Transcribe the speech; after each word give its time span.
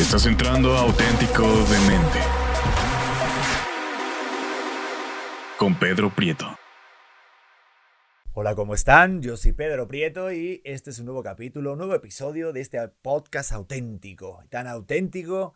Estás 0.00 0.24
entrando 0.24 0.74
a 0.74 0.80
Auténtico 0.80 1.42
Demente. 1.42 2.20
Con 5.58 5.78
Pedro 5.78 6.08
Prieto. 6.08 6.46
Hola, 8.32 8.54
¿cómo 8.54 8.72
están? 8.72 9.20
Yo 9.20 9.36
soy 9.36 9.52
Pedro 9.52 9.86
Prieto 9.88 10.32
y 10.32 10.62
este 10.64 10.88
es 10.88 11.00
un 11.00 11.04
nuevo 11.04 11.22
capítulo, 11.22 11.72
un 11.72 11.78
nuevo 11.78 11.94
episodio 11.94 12.54
de 12.54 12.62
este 12.62 12.78
podcast 13.02 13.52
auténtico. 13.52 14.42
Tan 14.48 14.68
auténtico 14.68 15.52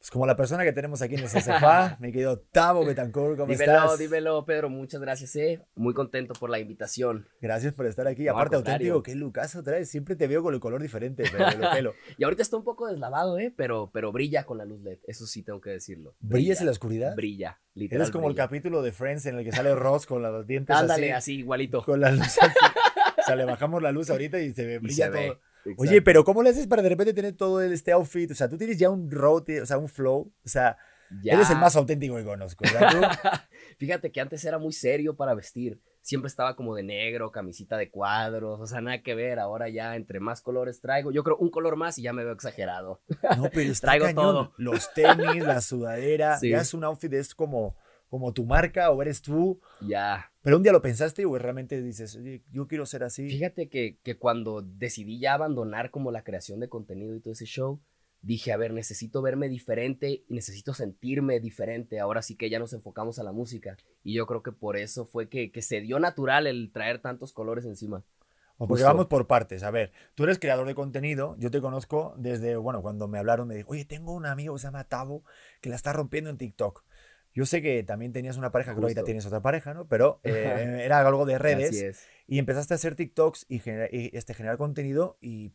pues 0.00 0.10
como 0.10 0.24
la 0.26 0.34
persona 0.34 0.64
que 0.64 0.72
tenemos 0.72 1.02
aquí 1.02 1.14
en 1.14 1.20
el 1.20 1.28
sofá, 1.28 1.98
mi 2.00 2.10
querido 2.10 2.38
Tavo 2.38 2.86
Betancourt, 2.86 3.36
¿cómo 3.36 3.52
dímelo, 3.52 3.72
estás? 3.74 3.98
Dímelo, 3.98 4.46
Pedro, 4.46 4.70
muchas 4.70 4.98
gracias, 4.98 5.36
eh. 5.36 5.60
Muy 5.74 5.92
contento 5.92 6.32
por 6.32 6.48
la 6.48 6.58
invitación. 6.58 7.28
Gracias 7.42 7.74
por 7.74 7.84
estar 7.84 8.06
aquí. 8.06 8.24
No, 8.24 8.32
Aparte, 8.32 8.56
auténtico, 8.56 9.02
qué 9.02 9.14
lucazo 9.14 9.62
traes. 9.62 9.90
Siempre 9.90 10.16
te 10.16 10.26
veo 10.26 10.42
con 10.42 10.54
el 10.54 10.60
color 10.60 10.80
diferente, 10.80 11.24
pero 11.30 11.46
el 11.48 11.60
pelo. 11.74 11.94
Y 12.16 12.24
ahorita 12.24 12.40
está 12.40 12.56
un 12.56 12.64
poco 12.64 12.88
deslavado, 12.88 13.38
eh, 13.38 13.52
pero, 13.54 13.90
pero 13.92 14.10
brilla 14.10 14.44
con 14.44 14.56
la 14.56 14.64
luz 14.64 14.80
LED, 14.80 15.00
eso 15.06 15.26
sí 15.26 15.42
tengo 15.42 15.60
que 15.60 15.68
decirlo. 15.68 16.14
¿Brillas 16.20 16.60
en 16.60 16.66
la 16.66 16.72
oscuridad? 16.72 17.14
Brilla, 17.14 17.60
literal. 17.74 18.00
Eres 18.00 18.10
como 18.10 18.28
el 18.28 18.32
brilla. 18.32 18.44
capítulo 18.44 18.80
de 18.80 18.92
Friends 18.92 19.26
en 19.26 19.36
el 19.38 19.44
que 19.44 19.52
sale 19.52 19.74
Ross 19.74 20.06
con 20.06 20.22
los 20.22 20.46
dientes 20.46 20.74
Ándale, 20.74 21.12
así. 21.12 21.34
así, 21.34 21.38
igualito. 21.40 21.84
Con 21.84 22.00
la 22.00 22.10
luz 22.10 22.38
así. 22.40 22.40
O 23.20 23.22
sea, 23.22 23.36
le 23.36 23.44
bajamos 23.44 23.82
la 23.82 23.92
luz 23.92 24.08
ahorita 24.08 24.40
y 24.40 24.54
se 24.54 24.64
ve, 24.64 24.74
Y 24.76 24.78
brilla 24.78 25.10
ve, 25.10 25.26
todo. 25.26 25.40
Exacto. 25.64 25.82
Oye, 25.82 26.02
pero 26.02 26.24
¿cómo 26.24 26.42
le 26.42 26.50
haces 26.50 26.66
para 26.66 26.82
de 26.82 26.88
repente 26.90 27.12
tener 27.14 27.34
todo 27.34 27.60
este 27.62 27.92
outfit? 27.92 28.30
O 28.30 28.34
sea, 28.34 28.48
tú 28.48 28.56
tienes 28.58 28.78
ya 28.78 28.90
un 28.90 29.10
road, 29.10 29.44
o 29.62 29.66
sea, 29.66 29.78
un 29.78 29.88
flow. 29.88 30.32
O 30.44 30.48
sea, 30.48 30.76
Ya. 31.22 31.34
eres 31.34 31.50
el 31.50 31.58
más 31.58 31.74
auténtico 31.76 32.16
que 32.16 32.24
conozco. 32.24 32.64
Fíjate 33.78 34.12
que 34.12 34.20
antes 34.20 34.44
era 34.44 34.58
muy 34.58 34.72
serio 34.72 35.16
para 35.16 35.34
vestir. 35.34 35.80
Siempre 36.02 36.28
estaba 36.28 36.56
como 36.56 36.74
de 36.74 36.82
negro, 36.82 37.30
camisita 37.30 37.76
de 37.76 37.90
cuadros, 37.90 38.58
o 38.60 38.66
sea, 38.66 38.80
nada 38.80 39.02
que 39.02 39.14
ver. 39.14 39.38
Ahora 39.38 39.68
ya 39.68 39.96
entre 39.96 40.18
más 40.18 40.40
colores 40.40 40.80
traigo, 40.80 41.12
yo 41.12 41.22
creo 41.22 41.36
un 41.36 41.50
color 41.50 41.76
más 41.76 41.98
y 41.98 42.02
ya 42.02 42.12
me 42.12 42.24
veo 42.24 42.32
exagerado. 42.32 43.02
No, 43.36 43.50
pero 43.52 43.70
está 43.72 43.88
Traigo 43.88 44.06
cañón. 44.06 44.14
todo. 44.24 44.52
Los 44.56 44.92
tenis, 44.94 45.44
la 45.44 45.60
sudadera, 45.60 46.38
Sí. 46.40 46.50
ya 46.50 46.60
es 46.60 46.72
un 46.74 46.84
outfit, 46.84 47.12
es 47.12 47.34
como, 47.34 47.76
como 48.08 48.32
tu 48.32 48.46
marca 48.46 48.90
o 48.90 49.02
eres 49.02 49.20
tú. 49.20 49.60
Ya. 49.82 50.29
Pero 50.42 50.56
un 50.56 50.62
día 50.62 50.72
lo 50.72 50.80
pensaste 50.80 51.26
o 51.26 51.38
realmente 51.38 51.82
dices, 51.82 52.18
yo 52.50 52.66
quiero 52.66 52.86
ser 52.86 53.04
así. 53.04 53.28
Fíjate 53.28 53.68
que, 53.68 53.98
que 54.02 54.16
cuando 54.16 54.62
decidí 54.62 55.18
ya 55.18 55.34
abandonar 55.34 55.90
como 55.90 56.10
la 56.10 56.24
creación 56.24 56.60
de 56.60 56.68
contenido 56.68 57.14
y 57.14 57.20
todo 57.20 57.34
ese 57.34 57.44
show, 57.44 57.80
dije, 58.22 58.52
a 58.52 58.56
ver, 58.56 58.72
necesito 58.72 59.22
verme 59.22 59.48
diferente 59.48 60.24
y 60.28 60.34
necesito 60.34 60.74
sentirme 60.74 61.40
diferente. 61.40 62.00
Ahora 62.00 62.22
sí 62.22 62.36
que 62.36 62.50
ya 62.50 62.58
nos 62.58 62.72
enfocamos 62.72 63.18
a 63.18 63.22
la 63.22 63.32
música. 63.32 63.76
Y 64.02 64.14
yo 64.14 64.26
creo 64.26 64.42
que 64.42 64.52
por 64.52 64.76
eso 64.76 65.04
fue 65.04 65.28
que, 65.28 65.50
que 65.50 65.62
se 65.62 65.80
dio 65.80 65.98
natural 65.98 66.46
el 66.46 66.70
traer 66.72 67.00
tantos 67.00 67.32
colores 67.32 67.64
encima. 67.64 68.04
O 68.56 68.68
porque 68.68 68.82
justo. 68.82 68.94
vamos 68.94 69.06
por 69.06 69.26
partes. 69.26 69.62
A 69.62 69.70
ver, 69.70 69.90
tú 70.14 70.24
eres 70.24 70.38
creador 70.38 70.66
de 70.66 70.74
contenido. 70.74 71.34
Yo 71.38 71.50
te 71.50 71.62
conozco 71.62 72.14
desde, 72.18 72.56
bueno, 72.56 72.82
cuando 72.82 73.08
me 73.08 73.18
hablaron, 73.18 73.48
me 73.48 73.54
dijo, 73.54 73.70
oye, 73.72 73.86
tengo 73.86 74.12
un 74.12 74.26
amigo 74.26 74.54
que 74.54 74.60
se 74.60 74.66
llama 74.66 74.84
Tavo 74.84 75.24
que 75.62 75.70
la 75.70 75.76
está 75.76 75.92
rompiendo 75.92 76.28
en 76.28 76.36
TikTok. 76.36 76.84
Yo 77.34 77.46
sé 77.46 77.62
que 77.62 77.82
también 77.82 78.12
tenías 78.12 78.36
una 78.36 78.50
pareja, 78.50 78.74
que 78.74 78.80
ahorita 78.80 79.04
tienes 79.04 79.26
otra 79.26 79.40
pareja, 79.40 79.74
¿no? 79.74 79.86
Pero 79.86 80.20
eh, 80.24 80.82
era 80.84 81.06
algo 81.06 81.26
de 81.26 81.38
redes. 81.38 81.70
Así 81.70 81.84
es. 81.84 82.06
Y 82.26 82.38
empezaste 82.38 82.74
a 82.74 82.76
hacer 82.76 82.94
TikToks 82.94 83.46
y, 83.48 83.58
genera- 83.58 83.88
y, 83.90 84.10
este, 84.16 84.34
generar 84.34 84.56
contenido 84.56 85.16
y 85.20 85.52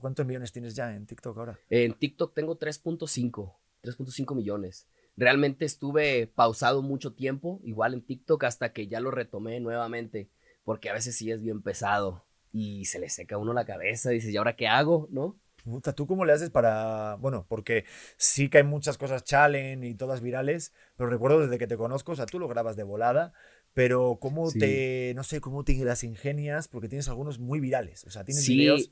¿cuántos 0.00 0.26
millones 0.26 0.52
tienes 0.52 0.74
ya 0.74 0.94
en 0.94 1.06
TikTok 1.06 1.36
ahora? 1.38 1.58
En 1.70 1.94
TikTok 1.94 2.34
tengo 2.34 2.56
3.5, 2.56 3.54
3.5 3.82 4.34
millones. 4.34 4.88
Realmente 5.16 5.64
estuve 5.64 6.26
pausado 6.26 6.82
mucho 6.82 7.12
tiempo, 7.12 7.60
igual 7.64 7.94
en 7.94 8.02
TikTok, 8.02 8.44
hasta 8.44 8.72
que 8.72 8.88
ya 8.88 9.00
lo 9.00 9.10
retomé 9.10 9.60
nuevamente, 9.60 10.30
porque 10.64 10.88
a 10.88 10.94
veces 10.94 11.16
sí 11.16 11.30
es 11.30 11.42
bien 11.42 11.62
pesado 11.62 12.24
y 12.50 12.86
se 12.86 12.98
le 12.98 13.08
seca 13.10 13.34
a 13.34 13.38
uno 13.38 13.52
la 13.52 13.66
cabeza, 13.66 14.10
dices, 14.10 14.30
¿y 14.32 14.36
ahora 14.36 14.56
qué 14.56 14.68
hago? 14.68 15.08
¿No? 15.10 15.38
Puta, 15.64 15.92
¿tú 15.92 16.06
cómo 16.06 16.24
le 16.24 16.32
haces 16.32 16.50
para...? 16.50 17.16
Bueno, 17.20 17.46
porque 17.48 17.84
sí 18.16 18.48
que 18.48 18.58
hay 18.58 18.64
muchas 18.64 18.98
cosas 18.98 19.22
challenge 19.24 19.86
y 19.86 19.94
todas 19.94 20.20
virales, 20.20 20.72
pero 20.96 21.08
recuerdo 21.08 21.40
desde 21.40 21.58
que 21.58 21.68
te 21.68 21.76
conozco, 21.76 22.12
o 22.12 22.16
sea, 22.16 22.26
tú 22.26 22.38
lo 22.40 22.48
grabas 22.48 22.74
de 22.76 22.82
volada, 22.82 23.32
pero 23.72 24.18
¿cómo 24.20 24.50
Sí. 24.50 24.58
te, 24.58 25.12
no 25.14 25.22
sé, 25.22 25.40
cómo 25.40 25.64
te 25.64 25.74
las 25.84 26.02
ingenias? 26.02 26.66
Porque 26.66 26.88
tienes 26.88 27.08
algunos 27.08 27.38
muy 27.38 27.60
virales, 27.60 28.04
o 28.04 28.10
sea, 28.10 28.24
tienes 28.24 28.44
Sí, 28.44 28.56
videos... 28.58 28.90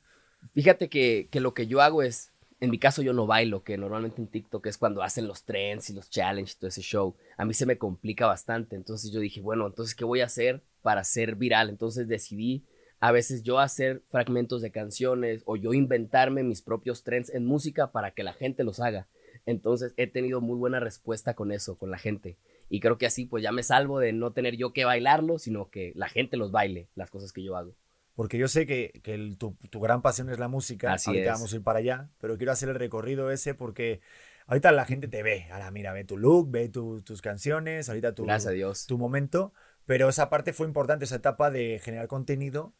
fíjate 0.55 0.89
que, 0.89 1.29
que 1.31 1.41
lo 1.41 1.55
que 1.55 1.67
yo 1.67 1.81
hago 1.81 2.03
es, 2.05 2.33
en 2.61 2.71
mi 2.71 2.79
caso 2.79 3.03
yo 3.03 3.13
no 3.13 3.27
bailo, 3.27 3.65
que 3.65 3.77
normalmente 3.77 4.21
en 4.23 4.29
TikTok 4.29 4.65
es 4.67 4.79
cuando 4.79 5.03
hacen 5.03 5.27
los 5.27 5.45
trends 5.45 5.91
y 5.91 5.95
los 5.95 6.09
challenges 6.09 6.55
y 6.55 6.59
todo 6.59 6.69
ese 6.69 6.83
show. 6.83 7.17
A 7.37 7.45
mí 7.45 7.53
se 7.55 7.67
me 7.67 7.79
complica 7.79 8.27
bastante, 8.27 8.77
entonces 8.77 9.11
yo 9.11 9.19
dije, 9.21 9.41
bueno, 9.41 9.67
entonces, 9.67 9.95
¿qué 9.97 10.05
voy 10.05 10.21
a 10.21 10.27
hacer 10.27 10.63
para 10.83 11.03
ser 11.03 11.35
viral? 11.35 11.69
Entonces 11.69 12.07
decidí 12.07 12.65
a 13.01 13.13
veces 13.13 13.43
yo 13.43 13.59
hacer 13.59 14.03
fragmentos 14.11 14.63
de 14.63 14.71
canciones 14.71 15.43
o 15.47 15.57
yo 15.57 15.73
inventarme 15.73 16.43
mis 16.43 16.63
propios 16.63 17.03
trends 17.03 17.31
en 17.35 17.47
música 17.47 17.93
para 17.93 18.11
que 18.13 18.23
la 18.23 18.33
gente 18.35 18.63
los 18.63 18.79
haga. 18.81 19.09
Entonces 19.47 19.95
he 19.97 20.07
tenido 20.07 20.41
muy 20.41 20.57
buena 20.57 20.81
respuesta 20.81 21.35
con 21.35 21.51
eso, 21.51 21.79
con 21.79 21.91
la 21.91 21.99
gente. 21.99 22.37
Y 22.69 22.81
creo 22.81 22.99
que 22.99 23.07
así 23.07 23.25
pues 23.25 23.43
ya 23.43 23.53
me 23.53 23.63
salvo 23.63 23.99
de 23.99 24.13
no 24.13 24.33
tener 24.33 24.57
yo 24.57 24.73
que 24.73 24.85
bailarlo, 24.85 25.39
sino 25.39 25.71
que 25.71 25.93
la 25.97 26.09
gente 26.09 26.37
los 26.37 26.53
baile, 26.53 26.89
las 26.95 27.11
cosas 27.11 27.33
que 27.33 27.43
yo 27.43 27.57
hago. 27.57 27.75
Porque 28.15 28.37
yo 28.39 28.49
sé 28.49 28.67
que, 28.67 29.01
que 29.03 29.15
el- 29.15 29.39
tu, 29.39 29.57
tu 29.71 29.81
gran 29.81 30.03
pasión 30.03 30.29
es 30.31 30.39
la 30.39 30.49
música. 30.49 30.93
Así 30.93 31.09
ahorita 31.11 31.31
es. 31.31 31.33
vamos 31.39 31.53
a 31.53 31.57
ir 31.57 31.63
para 31.63 31.79
allá, 31.79 32.11
pero 32.21 32.37
quiero 32.37 32.53
hacer 32.53 32.69
el 32.69 32.75
recorrido 32.75 33.31
ese 33.31 33.55
porque 33.55 34.01
ahorita 34.47 34.73
la 34.73 34.85
gente 34.85 35.09
te 35.09 35.23
ve. 35.23 35.47
Ahora, 35.51 35.71
mira, 35.71 35.93
ve 35.95 36.05
tu 36.05 36.19
look, 36.19 36.51
ve 36.51 36.69
tu- 36.69 37.01
tus 37.03 37.23
canciones, 37.23 37.89
ahorita 37.89 38.15
tu, 38.15 38.25
Gracias 38.25 38.51
a 38.51 38.55
Dios. 38.55 38.87
tu 38.87 38.99
momento. 38.99 39.55
Pero 39.87 40.09
esa 40.09 40.29
parte 40.29 40.53
fue 40.53 40.67
importante, 40.67 41.07
esa 41.07 41.17
etapa 41.17 41.51
de 41.51 41.81
generar 41.83 42.07
contenido. 42.09 42.75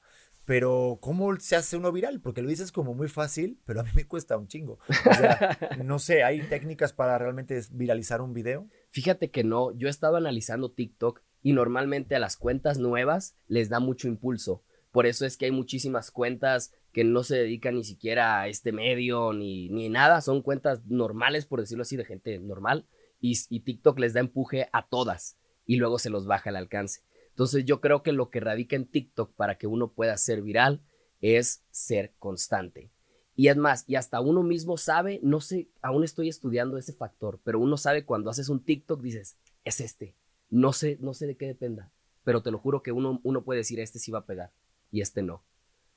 Pero, 0.51 0.99
¿cómo 1.01 1.39
se 1.39 1.55
hace 1.55 1.77
uno 1.77 1.93
viral? 1.93 2.21
Porque 2.21 2.43
lo 2.43 2.49
dices 2.49 2.73
como 2.73 2.93
muy 2.93 3.07
fácil, 3.07 3.61
pero 3.67 3.79
a 3.79 3.83
mí 3.85 3.91
me 3.95 4.09
cuesta 4.09 4.37
un 4.37 4.49
chingo. 4.49 4.81
O 4.89 5.15
sea, 5.15 5.57
no 5.85 6.01
sé, 6.01 6.25
¿hay 6.25 6.41
técnicas 6.41 6.93
para 6.93 7.17
realmente 7.19 7.61
viralizar 7.71 8.21
un 8.21 8.35
video? 8.35 8.67
Fíjate 8.91 9.31
que 9.31 9.45
no, 9.45 9.71
yo 9.79 9.89
estaba 9.89 10.19
analizando 10.19 10.73
TikTok 10.73 11.21
y 11.45 11.53
normalmente 11.53 12.17
a 12.17 12.19
las 12.19 12.37
cuentas 12.37 12.79
nuevas 12.79 13.37
les 13.47 13.69
da 13.69 13.79
mucho 13.79 14.09
impulso. 14.09 14.65
Por 14.91 15.07
eso 15.07 15.25
es 15.25 15.37
que 15.37 15.45
hay 15.45 15.53
muchísimas 15.53 16.11
cuentas 16.11 16.73
que 16.93 17.05
no 17.05 17.23
se 17.23 17.37
dedican 17.37 17.77
ni 17.77 17.85
siquiera 17.85 18.41
a 18.41 18.49
este 18.49 18.73
medio 18.73 19.33
ni, 19.33 19.69
ni 19.69 19.89
nada, 19.89 20.21
son 20.21 20.43
cuentas 20.43 20.85
normales, 20.87 21.47
por 21.47 21.61
decirlo 21.61 21.83
así, 21.83 21.97
de 21.97 22.05
gente 22.05 22.41
normal. 22.41 22.89
Y, 23.21 23.39
y 23.51 23.61
TikTok 23.61 24.01
les 24.01 24.15
da 24.15 24.19
empuje 24.19 24.69
a 24.73 24.89
todas 24.89 25.37
y 25.65 25.77
luego 25.77 26.01
se 26.01 26.11
los 26.11 26.27
baja 26.27 26.51
el 26.51 26.57
alcance. 26.57 27.03
Entonces 27.41 27.65
yo 27.65 27.81
creo 27.81 28.03
que 28.03 28.13
lo 28.13 28.29
que 28.29 28.39
radica 28.39 28.77
en 28.77 28.85
TikTok 28.85 29.33
para 29.33 29.57
que 29.57 29.67
uno 29.67 29.93
pueda 29.93 30.15
ser 30.19 30.43
viral 30.43 30.83
es 31.23 31.65
ser 31.71 32.13
constante. 32.19 32.91
Y 33.35 33.49
es 33.49 33.57
más, 33.57 33.85
y 33.87 33.95
hasta 33.95 34.21
uno 34.21 34.43
mismo 34.43 34.77
sabe, 34.77 35.21
no 35.23 35.41
sé, 35.41 35.71
aún 35.81 36.05
estoy 36.05 36.29
estudiando 36.29 36.77
ese 36.77 36.93
factor, 36.93 37.41
pero 37.43 37.59
uno 37.59 37.79
sabe 37.79 38.05
cuando 38.05 38.29
haces 38.29 38.51
un 38.51 38.63
TikTok, 38.63 39.01
dices, 39.01 39.39
es 39.65 39.81
este. 39.81 40.15
No 40.51 40.75
sé, 40.75 40.99
no 41.01 41.15
sé 41.15 41.27
de 41.27 41.39
qué 41.39 41.47
dependa, 41.47 41.91
pero 42.25 42.43
te 42.43 42.51
lo 42.51 42.59
juro 42.59 42.83
que 42.83 42.93
uno, 42.93 43.23
uno 43.23 43.43
puede 43.43 43.61
decir, 43.61 43.81
este 43.81 43.99
sí 43.99 44.11
va 44.11 44.19
a 44.19 44.27
pegar 44.27 44.53
y 44.91 45.01
este 45.01 45.23
no. 45.23 45.43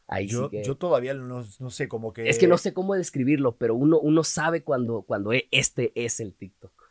Ahí 0.07 0.27
Yo, 0.27 0.45
sí 0.45 0.49
que... 0.49 0.63
yo 0.63 0.77
todavía 0.77 1.13
no, 1.13 1.43
no 1.59 1.69
sé, 1.69 1.89
como 1.89 2.13
que... 2.13 2.29
Es 2.29 2.39
que 2.39 2.47
no 2.47 2.57
sé 2.57 2.73
cómo 2.73 2.95
describirlo, 2.95 3.57
pero 3.57 3.75
uno, 3.75 3.99
uno 3.99 4.23
sabe 4.23 4.63
cuando, 4.63 5.01
cuando 5.01 5.33
e- 5.33 5.49
este 5.51 5.91
es 5.93 6.21
el 6.21 6.35
TikTok. 6.35 6.82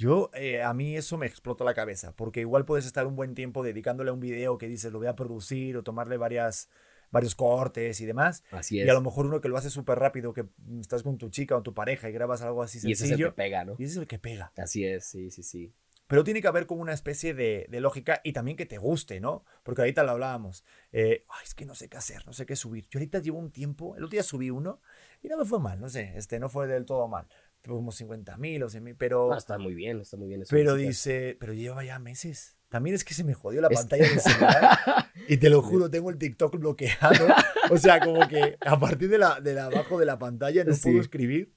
Yo, 0.00 0.30
eh, 0.32 0.62
a 0.62 0.72
mí 0.72 0.96
eso 0.96 1.18
me 1.18 1.26
explota 1.26 1.62
la 1.62 1.74
cabeza, 1.74 2.16
porque 2.16 2.40
igual 2.40 2.64
puedes 2.64 2.86
estar 2.86 3.06
un 3.06 3.16
buen 3.16 3.34
tiempo 3.34 3.62
dedicándole 3.62 4.08
a 4.08 4.14
un 4.14 4.20
video 4.20 4.56
que 4.56 4.66
dices, 4.66 4.90
lo 4.90 4.98
voy 4.98 5.08
a 5.08 5.14
producir 5.14 5.76
o 5.76 5.82
tomarle 5.82 6.16
varias, 6.16 6.70
varios 7.10 7.34
cortes 7.34 8.00
y 8.00 8.06
demás. 8.06 8.42
Así 8.50 8.80
es. 8.80 8.86
Y 8.86 8.88
a 8.88 8.94
lo 8.94 9.02
mejor 9.02 9.26
uno 9.26 9.42
que 9.42 9.50
lo 9.50 9.58
hace 9.58 9.68
súper 9.68 9.98
rápido, 9.98 10.32
que 10.32 10.46
estás 10.80 11.02
con 11.02 11.18
tu 11.18 11.28
chica 11.28 11.54
o 11.54 11.62
tu 11.62 11.74
pareja 11.74 12.08
y 12.08 12.12
grabas 12.12 12.40
algo 12.40 12.62
así 12.62 12.78
Y 12.78 12.92
ese 12.92 13.04
es 13.04 13.10
el 13.10 13.16
que 13.18 13.24
sencillo. 13.24 13.34
pega, 13.34 13.62
¿no? 13.66 13.76
Y 13.78 13.84
ese 13.84 13.92
es 13.92 13.98
el 13.98 14.06
que 14.06 14.18
pega. 14.18 14.50
Así 14.56 14.86
es, 14.86 15.04
sí, 15.04 15.30
sí, 15.30 15.42
sí. 15.42 15.74
Pero 16.06 16.24
tiene 16.24 16.40
que 16.40 16.48
haber 16.48 16.66
como 16.66 16.80
una 16.80 16.94
especie 16.94 17.34
de, 17.34 17.66
de 17.68 17.80
lógica 17.80 18.22
y 18.24 18.32
también 18.32 18.56
que 18.56 18.64
te 18.64 18.78
guste, 18.78 19.20
¿no? 19.20 19.44
Porque 19.62 19.82
ahorita 19.82 20.02
lo 20.02 20.12
hablábamos. 20.12 20.64
Eh, 20.92 21.26
Ay, 21.28 21.44
es 21.44 21.54
que 21.54 21.66
no 21.66 21.74
sé 21.74 21.90
qué 21.90 21.98
hacer, 21.98 22.26
no 22.26 22.32
sé 22.32 22.46
qué 22.46 22.56
subir. 22.56 22.88
Yo 22.88 22.98
ahorita 22.98 23.18
llevo 23.18 23.38
un 23.38 23.52
tiempo, 23.52 23.94
el 23.96 24.02
otro 24.04 24.12
día 24.14 24.22
subí 24.22 24.48
uno 24.50 24.80
y 25.22 25.28
no 25.28 25.36
me 25.36 25.44
fue 25.44 25.60
mal, 25.60 25.78
no 25.78 25.90
sé, 25.90 26.14
este, 26.16 26.40
no 26.40 26.48
fue 26.48 26.66
del 26.66 26.86
todo 26.86 27.06
mal. 27.06 27.28
Como 27.66 27.92
50 27.92 28.36
mil 28.38 28.62
o 28.62 28.68
100 28.70 28.82
mil, 28.84 28.96
pero... 28.96 29.28
No, 29.30 29.36
está 29.36 29.58
muy 29.58 29.74
bien, 29.74 30.00
está 30.00 30.16
muy 30.16 30.28
bien. 30.28 30.42
eso 30.42 30.48
Pero 30.50 30.74
dice, 30.76 31.36
pero 31.38 31.52
lleva 31.52 31.84
ya 31.84 31.98
meses. 31.98 32.56
También 32.70 32.94
es 32.94 33.04
que 33.04 33.14
se 33.14 33.24
me 33.24 33.34
jodió 33.34 33.60
la 33.60 33.68
Es- 33.68 33.78
pantalla 33.80 34.08
del 34.08 34.20
celular. 34.20 34.78
y 35.28 35.36
te 35.36 35.50
lo 35.50 35.60
juro, 35.60 35.90
tengo 35.90 36.08
el 36.10 36.18
TikTok 36.18 36.56
bloqueado. 36.58 37.26
O 37.70 37.76
sea, 37.76 38.00
como 38.00 38.26
que 38.28 38.56
a 38.60 38.78
partir 38.78 39.08
de 39.10 39.18
la, 39.18 39.40
de 39.40 39.54
la 39.54 39.66
abajo 39.66 39.98
de 39.98 40.06
la 40.06 40.18
pantalla 40.18 40.64
no 40.64 40.72
Sí. 40.74 40.82
puedo 40.84 41.00
escribir. 41.00 41.52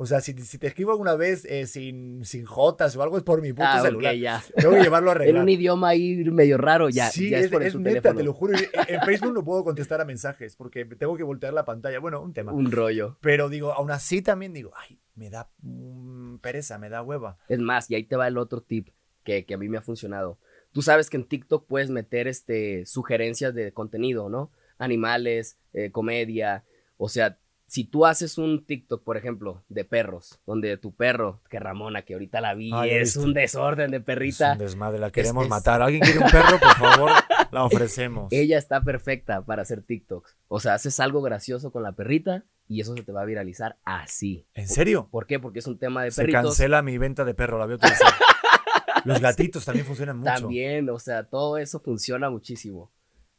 O 0.00 0.06
sea, 0.06 0.20
si, 0.20 0.32
si 0.34 0.58
te 0.58 0.68
escribo 0.68 0.92
alguna 0.92 1.16
vez 1.16 1.44
eh, 1.46 1.66
sin, 1.66 2.24
sin 2.24 2.44
jotas 2.44 2.94
o 2.96 3.02
algo 3.02 3.16
es 3.16 3.24
por 3.24 3.42
mi 3.42 3.52
puto 3.52 3.66
Ah, 3.68 3.82
celular. 3.82 4.14
ya. 4.14 4.40
Tengo 4.54 4.74
que 4.74 4.82
llevarlo 4.82 5.10
a 5.10 5.14
En 5.16 5.20
arreglar. 5.22 5.42
un 5.42 5.48
idioma 5.48 5.88
ahí 5.88 6.16
medio 6.24 6.56
raro, 6.56 6.88
ya. 6.88 7.10
sí, 7.10 7.30
ya 7.30 7.38
es, 7.38 7.46
es, 7.46 7.50
por 7.50 7.64
es 7.64 7.74
neta, 7.74 8.12
teléfono. 8.12 8.16
te 8.18 8.24
lo 8.24 8.32
juro. 8.32 8.54
En 8.88 8.94
en 8.94 9.00
Facebook 9.02 9.34
no 9.34 9.44
puedo 9.44 9.64
contestar 9.64 10.00
a 10.00 10.04
mensajes 10.04 10.54
porque 10.54 10.84
tengo 10.84 11.16
que 11.16 11.24
voltear 11.24 11.52
la 11.52 11.64
pantalla. 11.64 11.98
Bueno, 11.98 12.22
un 12.22 12.32
tema. 12.32 12.52
Un 12.52 12.70
rollo. 12.70 13.16
Pero 13.20 13.48
digo, 13.48 13.72
aún 13.72 13.90
así 13.90 14.22
también 14.22 14.52
digo, 14.52 14.70
ay, 14.76 15.00
me 15.16 15.30
da 15.30 15.50
mm, 15.62 16.36
pereza, 16.38 16.78
me 16.78 16.88
da 16.90 17.02
hueva. 17.02 17.36
Es 17.48 17.58
más, 17.58 17.90
y 17.90 17.96
ahí 17.96 18.04
te 18.04 18.14
va 18.16 18.28
el 18.28 18.38
otro 18.38 18.60
tip 18.62 18.90
que, 19.24 19.44
que 19.46 19.54
a 19.54 19.58
mí 19.58 19.68
me 19.68 19.78
ha 19.78 19.82
funcionado. 19.82 20.38
Tú 20.70 20.80
sabes 20.82 21.10
que 21.10 21.16
en 21.16 21.24
TikTok 21.24 21.66
puedes 21.66 21.90
meter 21.90 22.28
este, 22.28 22.86
sugerencias 22.86 23.52
de 23.52 23.72
contenido, 23.72 24.28
¿no? 24.28 24.52
Animales, 24.78 25.58
eh, 25.72 25.90
comedia. 25.90 26.64
O 26.98 27.08
sea, 27.08 27.38
si 27.68 27.84
tú 27.84 28.06
haces 28.06 28.38
un 28.38 28.64
TikTok, 28.64 29.04
por 29.04 29.16
ejemplo, 29.16 29.62
de 29.68 29.84
perros, 29.84 30.40
donde 30.46 30.76
tu 30.78 30.94
perro, 30.94 31.40
que 31.50 31.60
Ramona, 31.60 32.02
que 32.02 32.14
ahorita 32.14 32.40
la 32.40 32.54
vi, 32.54 32.70
Ah, 32.72 32.86
es 32.86 33.14
un 33.16 33.34
desorden 33.34 33.90
de 33.92 33.98
Es 33.98 34.02
perrita, 34.02 34.52
un 34.54 34.58
desmadre, 34.58 34.98
la 34.98 35.10
queremos 35.10 35.44
es- 35.44 35.50
matar. 35.50 35.82
¿Alguien 35.82 36.00
quiere 36.02 36.18
un 36.18 36.30
perro? 36.30 36.58
Por 36.58 36.74
favor, 36.76 37.10
la 37.52 37.64
ofrecemos. 37.64 38.32
ella 38.32 38.58
está 38.58 38.80
perfecta 38.80 39.42
para 39.42 39.62
hacer 39.62 39.82
TikToks. 39.82 40.36
O 40.48 40.58
sea, 40.60 40.74
haces 40.74 40.98
algo 40.98 41.20
gracioso 41.22 41.70
con 41.70 41.82
la 41.82 41.92
perrita 41.92 42.44
y 42.66 42.80
eso 42.80 42.94
se 42.96 43.02
te 43.02 43.12
va 43.12 43.22
a 43.22 43.26
viralizar 43.26 43.76
así. 43.84 44.46
¿En 44.54 44.66
serio? 44.66 45.08
¿Por 45.10 45.26
qué? 45.26 45.38
Porque 45.38 45.58
es 45.60 45.66
un 45.66 45.78
tema 45.78 46.02
de 46.04 46.10
Se 46.10 46.22
perritos. 46.22 46.42
cancela 46.42 46.80
mi 46.82 46.96
venta 46.98 47.24
de 47.24 47.34
perro, 47.34 47.58
la 47.58 47.64
a 47.64 47.68
utilizar. 47.76 48.12
Los 49.04 49.20
gatitos 49.20 49.64
también 49.64 49.86
funcionan 49.86 50.18
mucho. 50.18 50.32
También, 50.32 50.88
o 50.90 50.98
sea, 50.98 51.24
todo 51.24 51.56
eso 51.58 51.80
funciona 51.80 52.30
muchísimo. 52.30 52.90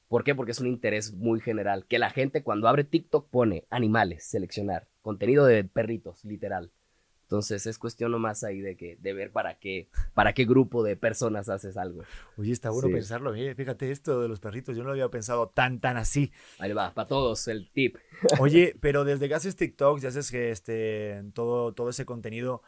¿Por 0.10 0.24
qué? 0.26 0.36
Porque 0.36 0.52
es 0.52 0.60
un 0.60 0.68
interés 0.68 1.14
muy 1.14 1.40
general. 1.40 1.86
Que 1.88 2.00
la 2.00 2.10
gente 2.10 2.44
cuando 2.44 2.68
abre 2.68 2.84
TikTok 2.84 3.30
pone 3.30 3.66
animales, 3.70 4.26
seleccionar, 4.26 4.88
contenido 5.02 5.46
de 5.46 5.64
perritos, 5.64 6.26
literal. 6.26 6.72
Entonces 7.22 7.68
es 7.68 7.78
cuestión 7.78 8.12
nomás 8.12 8.44
ahí 8.44 8.60
de 8.60 8.76
que 8.76 8.96
de 9.00 9.14
ver 9.14 9.32
para 9.32 9.60
qué 9.60 9.88
para 10.16 10.34
qué 10.34 10.46
grupo 10.46 10.82
de 10.82 10.96
personas 10.96 11.48
haces 11.48 11.78
algo. 11.78 12.02
Oye, 12.38 12.52
está 12.52 12.72
bueno 12.72 12.88
Sí. 12.88 12.94
pensarlo. 12.96 13.36
eh, 13.36 13.54
Fíjate 13.54 13.92
esto 13.92 14.20
de 14.20 14.28
los 14.28 14.40
perritos, 14.40 14.76
yo 14.76 14.82
no 14.82 14.88
lo 14.90 14.94
había 14.94 15.10
pensado 15.10 15.50
tan, 15.50 15.80
tan 15.80 15.96
así. 15.98 16.32
Ahí 16.58 16.74
va, 16.74 16.92
para 16.96 17.08
todos 17.08 17.48
el 17.48 17.70
tip. 17.70 17.98
Oye, 18.40 18.76
pero 18.82 19.06
desde 19.06 19.28
que 19.28 19.36
haces 19.36 19.56
TikToks 19.56 20.04
y 20.04 20.08
haces 20.08 20.32
que 20.32 20.50
este, 20.50 21.22
todo, 21.36 21.72
todo 21.76 21.92
ese 21.92 22.04
contenido, 22.04 22.64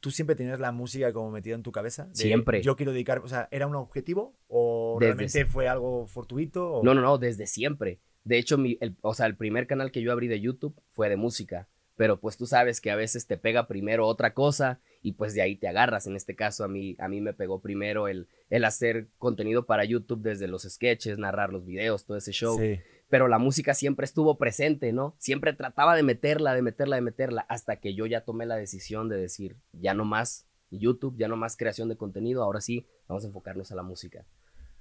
¿tú 0.00 0.10
siempre 0.10 0.36
tenías 0.36 0.60
la 0.60 0.72
música 0.72 1.12
como 1.12 1.30
metida 1.30 1.54
en 1.54 1.62
tu 1.62 1.72
cabeza? 1.72 2.06
De, 2.06 2.14
Siempre. 2.16 2.62
Yo 2.62 2.76
quiero 2.76 2.92
dedicar, 2.92 3.18
o 3.20 3.28
sea, 3.28 3.48
¿era 3.50 3.66
un 3.66 3.74
objetivo 3.76 4.34
o 4.48 4.96
Desde 5.00 5.12
realmente 5.14 5.44
fue 5.46 5.68
algo 5.68 6.06
fortuito? 6.06 6.74
o- 6.74 6.84
No, 6.84 6.94
no, 6.94 7.00
no, 7.00 7.18
desde 7.18 7.46
siempre. 7.46 8.00
De 8.24 8.38
hecho, 8.38 8.56
mi, 8.58 8.78
el, 8.80 8.96
o 9.02 9.14
sea, 9.14 9.26
el 9.26 9.36
primer 9.36 9.66
canal 9.66 9.90
que 9.90 10.02
yo 10.02 10.12
abrí 10.12 10.28
de 10.28 10.40
YouTube 10.40 10.74
fue 10.90 11.08
de 11.08 11.16
música. 11.16 11.68
Pero 11.96 12.18
pues 12.20 12.36
tú 12.38 12.46
sabes 12.46 12.80
que 12.80 12.90
a 12.90 12.96
veces 12.96 13.26
te 13.26 13.36
pega 13.36 13.66
primero 13.68 14.06
otra 14.06 14.32
cosa 14.32 14.80
y 15.02 15.12
pues 15.12 15.34
de 15.34 15.42
ahí 15.42 15.56
te 15.56 15.68
agarras. 15.68 16.06
En 16.06 16.16
este 16.16 16.34
caso 16.34 16.64
a 16.64 16.68
mí, 16.68 16.96
a 16.98 17.06
mí 17.06 17.20
me 17.20 17.34
pegó 17.34 17.60
primero 17.60 18.08
el, 18.08 18.28
el 18.48 18.64
hacer 18.64 19.08
contenido 19.18 19.66
para 19.66 19.84
YouTube 19.84 20.22
desde 20.22 20.48
los 20.48 20.62
sketches, 20.62 21.18
narrar 21.18 21.52
los 21.52 21.66
videos, 21.66 22.06
todo 22.06 22.16
ese 22.16 22.32
show. 22.32 22.58
Sí. 22.58 22.80
Pero 23.12 23.28
la 23.28 23.36
música 23.38 23.74
siempre 23.74 24.04
estuvo 24.06 24.38
presente, 24.38 24.90
¿no? 24.94 25.14
Siempre 25.18 25.52
trataba 25.52 25.94
de 25.94 26.02
meterla, 26.02 26.54
de 26.54 26.62
meterla, 26.62 26.96
de 26.96 27.02
meterla, 27.02 27.44
hasta 27.46 27.76
que 27.76 27.92
yo 27.94 28.06
ya 28.06 28.22
tomé 28.22 28.46
la 28.46 28.56
decisión 28.56 29.10
de 29.10 29.18
decir, 29.18 29.56
ya 29.74 29.92
no 29.92 30.06
más 30.06 30.46
YouTube, 30.70 31.14
ya 31.18 31.28
no 31.28 31.36
más 31.36 31.58
creación 31.58 31.90
de 31.90 31.98
contenido, 31.98 32.42
ahora 32.42 32.62
sí, 32.62 32.86
vamos 33.08 33.24
a 33.24 33.26
enfocarnos 33.26 33.70
a 33.70 33.74
la 33.74 33.82
música. 33.82 34.24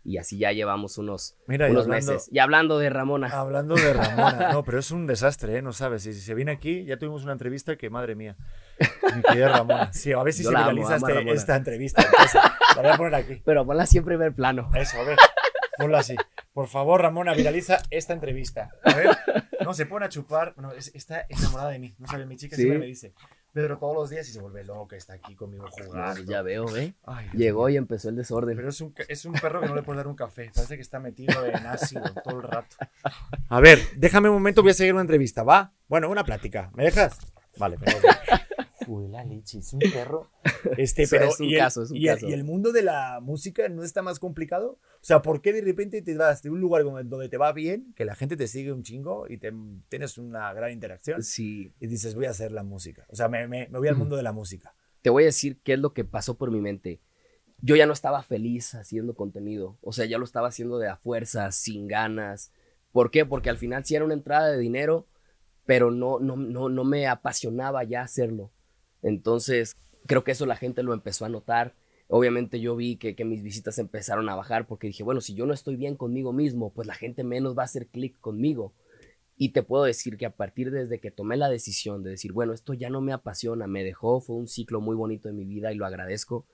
Y 0.05 0.17
así 0.17 0.37
ya 0.37 0.53
llevamos 0.53 0.97
unos, 0.97 1.35
Mira, 1.45 1.67
y 1.67 1.71
unos 1.71 1.83
hablando- 1.87 2.13
meses. 2.13 2.29
Y 2.31 2.39
hablando 2.39 2.79
de 2.79 2.89
Ramona, 2.89 3.27
Hablando 3.27 3.75
de 3.75 3.91
Ramona, 3.93 4.49
no, 4.53 4.63
pero 4.63 4.79
es 4.79 4.91
un 4.91 5.07
desastre, 5.07 5.57
¿eh? 5.57 5.61
No 5.61 5.73
sabes. 5.73 6.03
Si, 6.03 6.13
si 6.13 6.21
se 6.21 6.33
viene 6.33 6.53
aquí, 6.53 6.85
ya 6.85 6.97
tuvimos 6.97 7.23
una 7.23 7.33
entrevista 7.33 7.75
que, 7.75 7.89
madre 7.89 8.15
mía, 8.15 8.37
mi 9.13 9.21
querida 9.23 9.49
Ramona. 9.49 9.91
Sí, 9.91 10.13
a 10.13 10.23
ver 10.23 10.31
si 10.33 10.43
Yo 10.43 10.51
se 10.51 10.55
viraliza 10.55 10.95
amo 10.95 11.07
este- 11.09 11.31
esta 11.33 11.55
entrevista. 11.57 12.01
entonces, 12.01 12.41
la 12.77 12.81
voy 12.81 12.91
a 12.91 12.97
poner 12.97 13.15
aquí. 13.15 13.41
pero 13.43 13.65
ponla 13.65 13.85
siempre 13.85 14.13
en 14.15 14.19
primer 14.21 14.33
plano. 14.33 14.71
Eso, 14.73 15.01
a 15.01 15.03
ver. 15.03 15.17
Ponlo 15.77 15.97
así. 15.97 16.15
Por 16.53 16.67
favor, 16.67 17.01
Ramona, 17.01 17.33
viraliza 17.33 17.77
esta 17.89 18.13
entrevista. 18.13 18.69
A 18.83 18.93
ver. 18.93 19.09
No, 19.61 19.75
se 19.75 19.85
pone 19.85 20.07
a 20.07 20.09
chupar. 20.09 20.55
Bueno, 20.55 20.71
es- 20.71 20.89
está 20.95 21.23
enamorada 21.29 21.69
de 21.69 21.77
mí. 21.77 21.93
No 21.99 22.07
sabe, 22.07 22.25
mi 22.25 22.35
chica 22.35 22.55
Sí. 22.55 22.63
siempre 22.63 22.79
me 22.79 22.87
dice. 22.87 23.13
Pedro 23.53 23.77
todos 23.77 23.93
los 23.93 24.09
días 24.09 24.27
y 24.27 24.31
se 24.31 24.41
vuelve 24.41 24.63
loca, 24.63 24.95
está 24.95 25.13
aquí 25.13 25.35
conmigo 25.35 25.67
jugando. 25.69 26.23
Ya 26.23 26.41
veo, 26.41 26.75
¿eh? 26.75 26.95
Ay, 27.05 27.29
Llegó 27.33 27.69
y 27.69 27.77
empezó 27.77 28.09
el 28.09 28.15
desorden. 28.15 28.55
Pero 28.57 28.69
es 28.69 28.81
un, 28.81 28.91
es 29.07 29.23
un 29.23 29.33
perro 29.33 29.61
que 29.61 29.67
no 29.67 29.75
le 29.75 29.83
puedes 29.83 29.97
dar 29.97 30.07
un 30.07 30.15
café. 30.15 30.49
Parece 30.55 30.77
que 30.77 30.81
está 30.81 30.99
metido 30.99 31.45
en 31.45 31.63
ácido 31.67 32.01
todo 32.23 32.37
el 32.41 32.47
rato. 32.47 32.75
A 33.49 33.59
ver, 33.59 33.77
déjame 33.97 34.29
un 34.29 34.35
momento, 34.37 34.63
voy 34.63 34.71
a 34.71 34.73
seguir 34.73 34.93
una 34.93 35.01
entrevista, 35.01 35.43
¿va? 35.43 35.73
Bueno, 35.87 36.09
una 36.09 36.23
plática. 36.23 36.71
¿Me 36.73 36.83
dejas? 36.85 37.19
Vale, 37.57 37.77
pero. 37.79 37.99
Uy, 38.87 39.07
la 39.09 39.23
leche, 39.23 39.59
es 39.59 39.73
un 39.73 39.79
perro. 39.79 40.29
Este, 40.77 41.05
pero. 41.09 41.25
es 41.25 41.39
un 41.39 41.47
y, 41.47 41.53
el, 41.55 41.59
caso, 41.59 41.83
es 41.83 41.91
un 41.91 41.97
y 41.97 42.07
el- 42.07 42.15
caso. 42.15 42.27
y 42.29 42.33
el 42.33 42.43
mundo 42.43 42.71
de 42.71 42.81
la 42.83 43.19
música 43.21 43.67
no 43.69 43.83
está 43.83 44.01
más 44.01 44.19
complicado? 44.19 44.79
O 44.95 45.03
sea, 45.03 45.21
¿por 45.21 45.41
qué 45.41 45.53
de 45.53 45.61
repente 45.61 46.01
te 46.01 46.15
vas 46.15 46.41
de 46.43 46.49
un 46.49 46.59
lugar 46.59 46.83
donde 46.83 47.03
donde 47.03 47.29
te 47.29 47.37
va 47.37 47.51
bien, 47.53 47.93
que 47.95 48.05
la 48.05 48.15
gente 48.15 48.37
te 48.37 48.47
sigue 48.47 48.71
un 48.71 48.83
chingo 48.83 49.27
y 49.29 49.37
te, 49.37 49.53
tienes 49.89 50.17
una 50.17 50.51
gran 50.53 50.71
interacción? 50.71 51.21
Sí, 51.23 51.73
Y 51.79 51.87
dices, 51.87 52.15
voy 52.15 52.25
a 52.25 52.31
hacer 52.31 52.51
la 52.51 52.63
música. 52.63 53.05
O 53.09 53.15
sea, 53.15 53.27
me, 53.29 53.47
me- 53.47 53.67
me 53.69 53.79
voy 53.79 53.87
al 53.87 53.95
mundo 53.95 54.15
de 54.15 54.23
la 54.23 54.31
música. 54.31 54.73
te 55.01 55.09
voy 55.09 55.23
a 55.23 55.27
decir 55.27 55.59
qué 55.63 55.73
es 55.73 55.79
lo 55.79 55.93
que 55.93 56.03
pasó 56.05 56.37
por 56.37 56.51
mi 56.51 56.61
mente. 56.61 56.99
Yo 57.63 57.75
ya 57.75 57.85
no 57.85 57.93
estaba 57.93 58.23
feliz 58.23 58.73
haciendo 58.73 59.13
contenido. 59.15 59.77
O 59.81 59.93
sea, 59.93 60.05
ya 60.05 60.17
lo 60.17 60.25
estaba 60.25 60.47
haciendo 60.47 60.79
de 60.79 60.87
a 60.89 60.95
fuerza, 60.97 61.51
sin 61.51 61.87
ganas. 61.87 62.51
¿Por 62.91 63.11
qué? 63.11 63.23
Porque 63.25 63.49
al 63.51 63.57
final 63.57 63.85
sí 63.85 63.95
era 63.95 64.03
una 64.05 64.15
entrada 64.15 64.51
de 64.51 64.57
dinero, 64.57 65.05
pero 65.65 65.91
no, 65.91 66.19
no, 66.19 66.35
no, 66.35 66.69
no 66.69 66.83
me 66.83 67.07
apasionaba 67.07 67.83
ya 67.83 68.01
hacerlo. 68.01 68.51
Entonces, 69.01 69.75
creo 70.05 70.23
que 70.23 70.31
eso 70.31 70.45
la 70.45 70.55
gente 70.55 70.83
lo 70.83 70.93
empezó 70.93 71.25
a 71.25 71.29
notar. 71.29 71.75
Obviamente 72.07 72.59
yo 72.59 72.75
vi 72.75 72.97
que, 72.97 73.15
que 73.15 73.25
mis 73.25 73.43
visitas 73.43 73.77
empezaron 73.79 74.27
a 74.29 74.35
bajar 74.35 74.67
porque 74.67 74.87
dije, 74.87 75.03
bueno, 75.03 75.21
si 75.21 75.33
yo 75.33 75.45
no 75.45 75.53
estoy 75.53 75.75
bien 75.75 75.95
conmigo 75.95 76.33
mismo, 76.33 76.73
pues 76.73 76.87
la 76.87 76.95
gente 76.95 77.23
menos 77.23 77.57
va 77.57 77.63
a 77.63 77.65
hacer 77.65 77.87
clic 77.87 78.19
conmigo. 78.19 78.73
Y 79.37 79.49
te 79.49 79.63
puedo 79.63 79.85
decir 79.85 80.17
que 80.17 80.25
a 80.25 80.35
partir 80.35 80.69
desde 80.69 80.99
que 80.99 81.09
tomé 81.09 81.35
la 81.35 81.49
decisión 81.49 82.03
de 82.03 82.11
decir, 82.11 82.31
bueno, 82.31 82.53
esto 82.53 82.73
ya 82.73 82.89
no 82.89 83.01
me 83.01 83.13
apasiona, 83.13 83.65
me 83.65 83.83
dejó, 83.83 84.21
fue 84.21 84.35
un 84.35 84.47
ciclo 84.47 84.81
muy 84.81 84.95
bonito 84.95 85.29
de 85.29 85.33
mi 85.33 85.45
vida 85.45 85.71
y 85.71 85.75
lo 85.75 85.85
agradezco, 85.85 86.45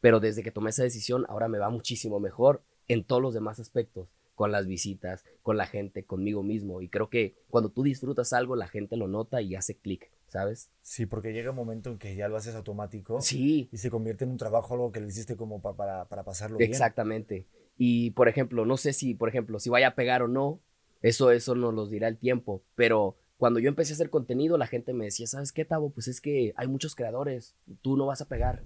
pero 0.00 0.20
desde 0.20 0.42
que 0.42 0.50
tomé 0.50 0.68
esa 0.70 0.82
decisión 0.82 1.24
ahora 1.30 1.48
me 1.48 1.58
va 1.58 1.70
muchísimo 1.70 2.20
mejor 2.20 2.62
en 2.86 3.04
todos 3.04 3.22
los 3.22 3.32
demás 3.32 3.60
aspectos, 3.60 4.08
con 4.34 4.50
las 4.52 4.66
visitas, 4.66 5.24
con 5.42 5.56
la 5.56 5.66
gente, 5.66 6.04
conmigo 6.04 6.42
mismo. 6.42 6.80
Y 6.82 6.88
creo 6.88 7.08
que 7.08 7.36
cuando 7.48 7.70
tú 7.70 7.82
disfrutas 7.82 8.32
algo, 8.32 8.56
la 8.56 8.68
gente 8.68 8.96
lo 8.96 9.08
nota 9.08 9.40
y 9.42 9.54
hace 9.54 9.76
clic, 9.76 10.10
¿sabes? 10.28 10.70
Sí, 10.82 11.06
porque 11.06 11.32
llega 11.32 11.50
un 11.50 11.56
momento 11.56 11.90
en 11.90 11.98
que 11.98 12.16
ya 12.16 12.28
lo 12.28 12.36
haces 12.36 12.54
automático. 12.54 13.20
Sí, 13.20 13.68
Y 13.72 13.76
se 13.78 13.90
convierte 13.90 14.24
en 14.24 14.30
un 14.30 14.36
trabajo, 14.36 14.74
algo 14.74 14.92
que 14.92 15.00
le 15.00 15.08
hiciste 15.08 15.36
como 15.36 15.60
pa- 15.62 15.76
para, 15.76 16.06
para 16.08 16.24
pasarlo 16.24 16.58
bien. 16.58 16.70
Exactamente. 16.70 17.46
Y 17.76 18.10
por 18.12 18.28
ejemplo, 18.28 18.64
no 18.66 18.76
sé 18.76 18.92
si, 18.92 19.14
por 19.14 19.28
ejemplo, 19.28 19.58
si 19.60 19.70
vaya 19.70 19.88
a 19.88 19.94
pegar 19.94 20.22
o 20.22 20.28
no, 20.28 20.60
eso, 21.02 21.30
eso 21.30 21.54
nos 21.54 21.74
lo 21.74 21.86
dirá 21.86 22.08
el 22.08 22.18
tiempo. 22.18 22.62
Pero 22.74 23.16
cuando 23.36 23.60
yo 23.60 23.68
empecé 23.68 23.92
a 23.92 23.94
hacer 23.94 24.10
contenido, 24.10 24.56
la 24.58 24.66
gente 24.66 24.92
me 24.92 25.04
decía, 25.06 25.26
¿sabes 25.26 25.52
qué, 25.52 25.64
Tavo? 25.64 25.90
Pues 25.90 26.08
es 26.08 26.20
que 26.20 26.52
hay 26.56 26.66
muchos 26.68 26.94
creadores, 26.94 27.56
tú 27.82 27.96
no 27.96 28.06
vas 28.06 28.20
a 28.20 28.28
pegar. 28.28 28.62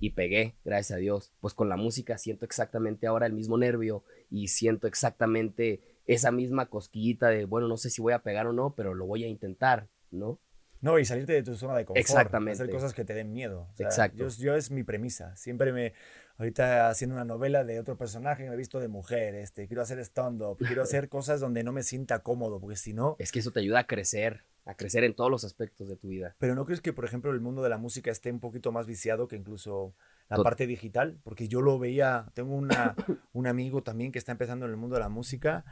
Y 0.00 0.10
pegué, 0.10 0.56
gracias 0.64 0.96
a 0.96 1.00
Dios. 1.00 1.32
Pues 1.40 1.54
con 1.54 1.68
la 1.68 1.76
música 1.76 2.18
siento 2.18 2.44
exactamente 2.44 3.06
ahora 3.06 3.26
el 3.26 3.32
mismo 3.32 3.56
nervio 3.56 4.02
y 4.32 4.48
siento 4.48 4.86
exactamente 4.86 5.80
esa 6.06 6.32
misma 6.32 6.66
cosquillita 6.66 7.28
de, 7.28 7.44
bueno, 7.44 7.68
no 7.68 7.76
sé 7.76 7.90
si 7.90 8.00
voy 8.00 8.14
a 8.14 8.20
pegar 8.20 8.46
o 8.46 8.52
no, 8.52 8.74
pero 8.74 8.94
lo 8.94 9.06
voy 9.06 9.24
a 9.24 9.28
intentar, 9.28 9.88
¿no? 10.10 10.40
No, 10.80 10.98
y 10.98 11.04
salirte 11.04 11.32
de 11.32 11.44
tu 11.44 11.54
zona 11.54 11.76
de 11.76 11.84
confort. 11.84 12.00
Exactamente. 12.00 12.60
Hacer 12.60 12.70
cosas 12.70 12.92
que 12.92 13.04
te 13.04 13.14
den 13.14 13.32
miedo. 13.32 13.68
O 13.72 13.76
sea, 13.76 13.86
Exacto. 13.86 14.26
Yo, 14.26 14.28
yo 14.36 14.56
es 14.56 14.72
mi 14.72 14.82
premisa. 14.82 15.36
Siempre 15.36 15.72
me. 15.72 15.92
Ahorita 16.38 16.88
haciendo 16.88 17.14
una 17.14 17.24
novela 17.24 17.62
de 17.62 17.78
otro 17.78 17.96
personaje, 17.96 18.48
me 18.48 18.54
he 18.54 18.56
visto 18.56 18.80
de 18.80 18.88
mujer. 18.88 19.36
Este, 19.36 19.68
quiero 19.68 19.82
hacer 19.82 20.00
stand-up. 20.00 20.58
Quiero 20.58 20.82
hacer 20.82 21.08
cosas 21.08 21.38
donde 21.38 21.62
no 21.62 21.70
me 21.70 21.84
sienta 21.84 22.18
cómodo, 22.18 22.58
porque 22.58 22.74
si 22.74 22.94
no. 22.94 23.14
Es 23.20 23.30
que 23.30 23.38
eso 23.38 23.52
te 23.52 23.60
ayuda 23.60 23.80
a 23.80 23.86
crecer, 23.86 24.44
a 24.64 24.74
crecer 24.74 25.04
en 25.04 25.14
todos 25.14 25.30
los 25.30 25.44
aspectos 25.44 25.88
de 25.88 25.96
tu 25.96 26.08
vida. 26.08 26.34
Pero 26.40 26.56
¿no 26.56 26.64
crees 26.64 26.80
que, 26.80 26.92
por 26.92 27.04
ejemplo, 27.04 27.30
el 27.30 27.40
mundo 27.40 27.62
de 27.62 27.68
la 27.68 27.78
música 27.78 28.10
esté 28.10 28.32
un 28.32 28.40
poquito 28.40 28.72
más 28.72 28.88
viciado 28.88 29.28
que 29.28 29.36
incluso 29.36 29.94
la 30.32 30.36
Tot- 30.38 30.44
parte 30.44 30.66
digital? 30.66 31.18
Porque 31.22 31.46
yo 31.48 31.60
lo 31.60 31.78
veía, 31.78 32.26
tengo 32.34 32.54
una, 32.54 32.94
un 33.32 33.46
amigo 33.46 33.82
también 33.82 34.12
que 34.12 34.18
está 34.18 34.32
empezando 34.32 34.64
en 34.66 34.70
el 34.72 34.76
mundo 34.76 34.94
de 34.96 35.00
la 35.00 35.08
música, 35.08 35.64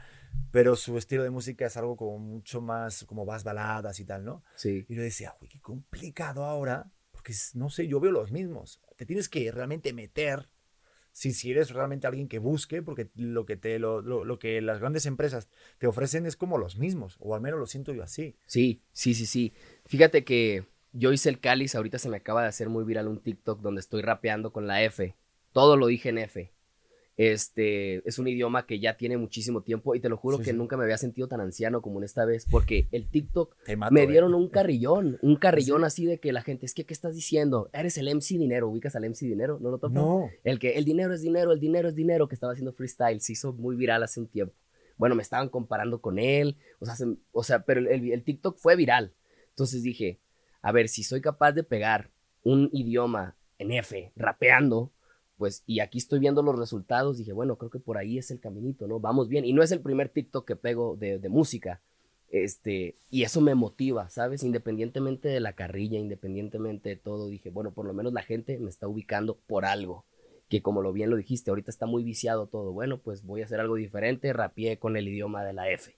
pero 0.51 0.75
su 0.75 0.97
estilo 0.97 1.23
de 1.23 1.29
música 1.29 1.65
es 1.65 1.77
algo 1.77 1.95
como 1.97 2.19
mucho 2.19 2.61
más, 2.61 3.03
como 3.05 3.25
más 3.25 3.43
baladas 3.43 3.99
y 3.99 4.05
tal, 4.05 4.23
¿no? 4.23 4.43
Sí. 4.55 4.85
Y 4.87 4.95
yo 4.95 5.01
decía, 5.01 5.35
uy, 5.41 5.47
qué 5.47 5.59
complicado 5.59 6.45
ahora, 6.45 6.91
porque 7.11 7.33
no 7.53 7.69
sé, 7.69 7.87
yo 7.87 7.99
veo 7.99 8.11
los 8.11 8.31
mismos. 8.31 8.81
Te 8.97 9.05
tienes 9.05 9.29
que 9.29 9.51
realmente 9.51 9.93
meter, 9.93 10.49
si, 11.13 11.33
si 11.33 11.51
eres 11.51 11.71
realmente 11.71 12.07
alguien 12.07 12.27
que 12.29 12.39
busque, 12.39 12.81
porque 12.81 13.09
lo 13.15 13.45
que, 13.45 13.57
te, 13.57 13.79
lo, 13.79 14.01
lo- 14.01 14.23
lo 14.23 14.39
que 14.39 14.61
las 14.61 14.79
grandes 14.79 15.05
empresas 15.05 15.49
te 15.77 15.87
ofrecen 15.87 16.25
es 16.25 16.37
como 16.37 16.57
los 16.57 16.77
mismos, 16.77 17.17
o 17.19 17.35
al 17.35 17.41
menos 17.41 17.59
lo 17.59 17.65
siento 17.65 17.93
yo 17.93 18.03
así. 18.03 18.37
Sí, 18.45 18.81
sí, 18.93 19.13
sí, 19.13 19.25
sí. 19.25 19.53
Fíjate 19.85 20.23
que 20.23 20.65
yo 20.93 21.11
hice 21.13 21.29
el 21.29 21.39
cáliz, 21.39 21.75
ahorita 21.75 21.97
se 21.99 22.09
me 22.09 22.17
acaba 22.17 22.41
de 22.43 22.47
hacer 22.49 22.69
muy 22.69 22.83
viral 22.83 23.07
un 23.07 23.19
TikTok 23.21 23.61
donde 23.61 23.79
estoy 23.81 24.01
rapeando 24.01 24.51
con 24.51 24.67
la 24.67 24.83
F. 24.83 25.15
Todo 25.53 25.77
lo 25.77 25.87
dije 25.87 26.09
en 26.09 26.17
F. 26.19 26.51
Este 27.17 28.07
es 28.07 28.17
un 28.19 28.27
idioma 28.27 28.65
que 28.65 28.79
ya 28.79 28.95
tiene 28.97 29.17
muchísimo 29.17 29.61
tiempo 29.61 29.93
y 29.95 29.99
te 29.99 30.09
lo 30.09 30.17
juro 30.17 30.37
Sí, 30.37 30.43
que 30.43 30.51
sí. 30.51 30.57
nunca 30.57 30.77
me 30.77 30.85
había 30.85 30.97
sentido 30.97 31.27
tan 31.27 31.41
anciano 31.41 31.81
como 31.81 31.99
en 31.99 32.05
esta 32.05 32.25
vez 32.25 32.47
porque 32.49 32.87
el 32.91 33.09
TikTok 33.09 33.55
mato, 33.77 33.93
me 33.93 34.03
eh. 34.03 34.07
dieron 34.07 34.33
un 34.33 34.47
carrillón, 34.49 35.19
un 35.21 35.35
carrillón 35.35 35.83
así 35.83 36.05
de 36.05 36.19
que 36.19 36.31
la 36.31 36.41
gente, 36.41 36.65
es 36.65 36.73
que, 36.73 36.85
¿qué 36.85 36.93
estás 36.93 37.13
diciendo? 37.13 37.69
Eres 37.73 37.97
el 37.97 38.07
MC 38.07 38.37
Dinero, 38.39 38.69
¿ubicas 38.69 38.95
al 38.95 39.03
MC 39.07 39.25
Dinero? 39.27 39.59
¿No 39.61 39.69
lo 39.69 39.77
topas? 39.77 39.93
No, 39.93 40.29
El 40.43 40.57
que 40.57 40.77
el 40.77 40.85
dinero 40.85 41.13
es 41.13 41.21
dinero, 41.21 41.51
el 41.51 41.59
dinero 41.59 41.89
es 41.89 41.95
dinero, 41.95 42.27
que 42.27 42.33
estaba 42.35 42.53
haciendo 42.53 42.73
freestyle, 42.73 43.19
se 43.19 43.33
hizo 43.33 43.53
muy 43.53 43.75
viral 43.75 44.01
hace 44.03 44.19
un 44.19 44.27
tiempo. 44.27 44.55
Bueno, 44.97 45.13
me 45.15 45.21
estaban 45.21 45.49
comparando 45.49 45.99
con 46.01 46.17
él, 46.17 46.57
o 46.79 46.85
sea, 46.85 46.95
se- 46.95 47.17
o 47.33 47.43
sea 47.43 47.63
pero 47.65 47.81
el, 47.81 47.87
el- 47.87 48.11
el 48.13 48.23
TikTok 48.23 48.57
fue 48.57 48.75
viral. 48.75 49.13
Entonces 49.49 49.83
dije, 49.83 50.19
a 50.61 50.71
ver, 50.71 50.89
si 50.89 51.03
soy 51.03 51.21
capaz 51.21 51.53
de 51.53 51.63
pegar 51.63 52.11
un 52.43 52.69
idioma 52.71 53.35
en 53.57 53.71
F, 53.71 54.11
rapeando, 54.15 54.91
pues, 55.41 55.63
y 55.65 55.79
aquí 55.79 55.97
estoy 55.97 56.19
viendo 56.19 56.43
los 56.43 56.55
resultados, 56.57 57.17
dije, 57.17 57.33
bueno, 57.33 57.57
creo 57.57 57.71
que 57.71 57.79
por 57.79 57.97
ahí 57.97 58.19
es 58.19 58.29
el 58.29 58.39
caminito, 58.39 58.87
¿no? 58.87 58.99
Vamos 58.99 59.27
bien. 59.27 59.43
Y 59.43 59.53
no 59.53 59.63
es 59.63 59.71
el 59.71 59.81
primer 59.81 60.09
TikTok 60.09 60.47
que 60.47 60.55
pego 60.55 60.95
de, 60.97 61.19
música. 61.29 61.81
Este, 62.29 62.95
y 63.09 63.23
eso 63.23 63.41
me 63.41 63.55
motiva, 63.55 64.07
¿sabes? 64.09 64.43
Independientemente 64.43 65.29
de 65.29 65.39
la 65.39 65.53
carrilla, 65.53 65.97
independientemente 65.97 66.89
de 66.89 66.95
todo, 66.95 67.27
dije, 67.27 67.49
bueno, 67.49 67.73
por 67.73 67.87
lo 67.87 67.93
menos 67.95 68.13
la 68.13 68.21
gente 68.21 68.59
me 68.59 68.69
está 68.69 68.87
ubicando 68.87 69.39
por 69.47 69.65
algo. 69.65 70.05
Que 70.47 70.61
como 70.61 70.83
lo 70.83 70.93
bien 70.93 71.09
lo 71.09 71.15
dijiste, 71.15 71.49
ahorita 71.49 71.71
está 71.71 71.87
muy 71.87 72.03
viciado 72.03 72.45
todo. 72.45 72.71
Bueno, 72.71 72.99
pues 72.99 73.23
voy 73.23 73.41
a 73.41 73.45
hacer 73.45 73.59
algo 73.59 73.77
diferente, 73.77 74.33
rapié 74.33 74.77
con 74.77 74.95
el 74.95 75.07
idioma 75.07 75.43
de 75.43 75.53
la 75.53 75.71
F. 75.71 75.95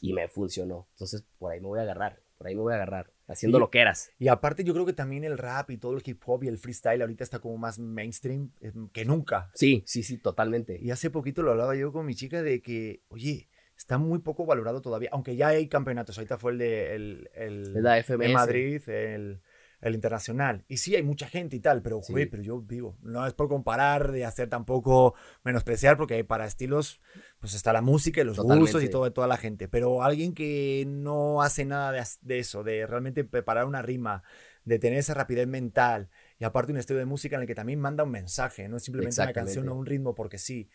Y 0.00 0.14
me 0.14 0.28
funcionó. 0.28 0.86
Entonces, 0.92 1.26
por 1.38 1.52
ahí 1.52 1.60
me 1.60 1.66
voy 1.66 1.80
a 1.80 1.82
agarrar, 1.82 2.22
por 2.38 2.46
ahí 2.46 2.54
me 2.54 2.62
voy 2.62 2.72
a 2.72 2.76
agarrar, 2.76 3.12
haciendo 3.26 3.58
Y- 3.58 3.60
lo 3.60 3.70
que 3.70 3.80
eras. 3.80 4.10
Y 4.18 4.28
aparte 4.28 4.64
yo 4.64 4.72
creo 4.72 4.86
que 4.86 4.92
también 4.92 5.24
el 5.24 5.36
rap 5.36 5.70
y 5.70 5.76
todo 5.76 5.96
el 5.96 6.02
hip 6.04 6.22
hop 6.24 6.44
y 6.44 6.48
el 6.48 6.56
freestyle 6.58 7.00
ahorita 7.02 7.24
está 7.24 7.40
como 7.40 7.58
más 7.58 7.78
mainstream 7.78 8.52
eh, 8.60 8.72
que 8.92 9.04
nunca. 9.04 9.50
Sí, 9.54 9.82
sí, 9.86 10.02
sí, 10.04 10.18
totalmente. 10.18 10.78
Y 10.80 10.90
hace 10.92 11.10
poquito 11.10 11.42
lo 11.42 11.50
hablaba 11.50 11.74
yo 11.76 11.92
con 11.92 12.06
mi 12.06 12.14
chica 12.14 12.42
de 12.42 12.62
que, 12.62 13.02
oye, 13.08 13.48
está 13.76 13.98
muy 13.98 14.20
poco 14.20 14.46
valorado 14.46 14.80
todavía, 14.80 15.08
aunque 15.12 15.36
ya 15.36 15.48
hay 15.48 15.68
campeonatos. 15.68 16.16
Ahorita 16.18 16.38
fue 16.38 16.52
el 16.52 16.58
de 16.58 16.94
el, 16.94 17.30
el- 17.34 17.86
FMS. 18.04 18.24
en 18.26 18.32
Madrid, 18.32 18.88
el, 18.88 19.40
el 19.80 19.94
internacional. 19.94 20.64
Y 20.68 20.78
sí, 20.78 20.96
hay 20.96 21.02
mucha 21.02 21.28
gente 21.28 21.56
y 21.56 21.60
tal, 21.60 21.82
pero, 21.82 22.00
Sí. 22.02 22.12
pero 22.26 22.42
yo 22.42 22.64
digo, 22.66 22.96
no 23.02 23.26
es 23.26 23.32
por 23.34 23.48
comparar, 23.48 24.10
de 24.12 24.24
hacer 24.24 24.48
tampoco 24.48 25.14
menospreciar, 25.44 25.96
porque 25.96 26.22
para 26.24 26.46
estilos, 26.46 27.00
pues 27.38 27.54
está 27.54 27.72
la 27.72 27.82
música 27.82 28.20
y 28.20 28.24
los 28.24 28.38
gustos 28.38 28.82
y 28.82 28.88
todo, 28.88 29.12
toda 29.12 29.26
la 29.26 29.36
gente. 29.36 29.68
Pero 29.68 30.02
alguien 30.02 30.34
que 30.34 30.84
no 30.86 31.42
hace 31.42 31.64
nada 31.64 31.92
de, 31.92 32.02
de 32.22 32.38
eso, 32.38 32.64
de 32.64 32.86
realmente 32.86 33.24
preparar 33.24 33.66
una 33.66 33.82
rima, 33.82 34.22
de 34.64 34.78
tener 34.78 34.98
esa 34.98 35.14
rapidez 35.14 35.46
mental 35.46 36.10
y 36.38 36.44
aparte 36.44 36.72
un 36.72 36.78
estilo 36.78 36.98
de 36.98 37.06
música 37.06 37.36
en 37.36 37.42
el 37.42 37.48
que 37.48 37.54
también 37.54 37.80
manda 37.80 38.04
un 38.04 38.10
mensaje, 38.10 38.68
no 38.68 38.76
es 38.76 38.84
simplemente 38.84 39.20
una 39.22 39.32
canción 39.32 39.68
o 39.68 39.74
un 39.74 39.86
ritmo 39.86 40.14
porque 40.14 40.38
sí. 40.38 40.68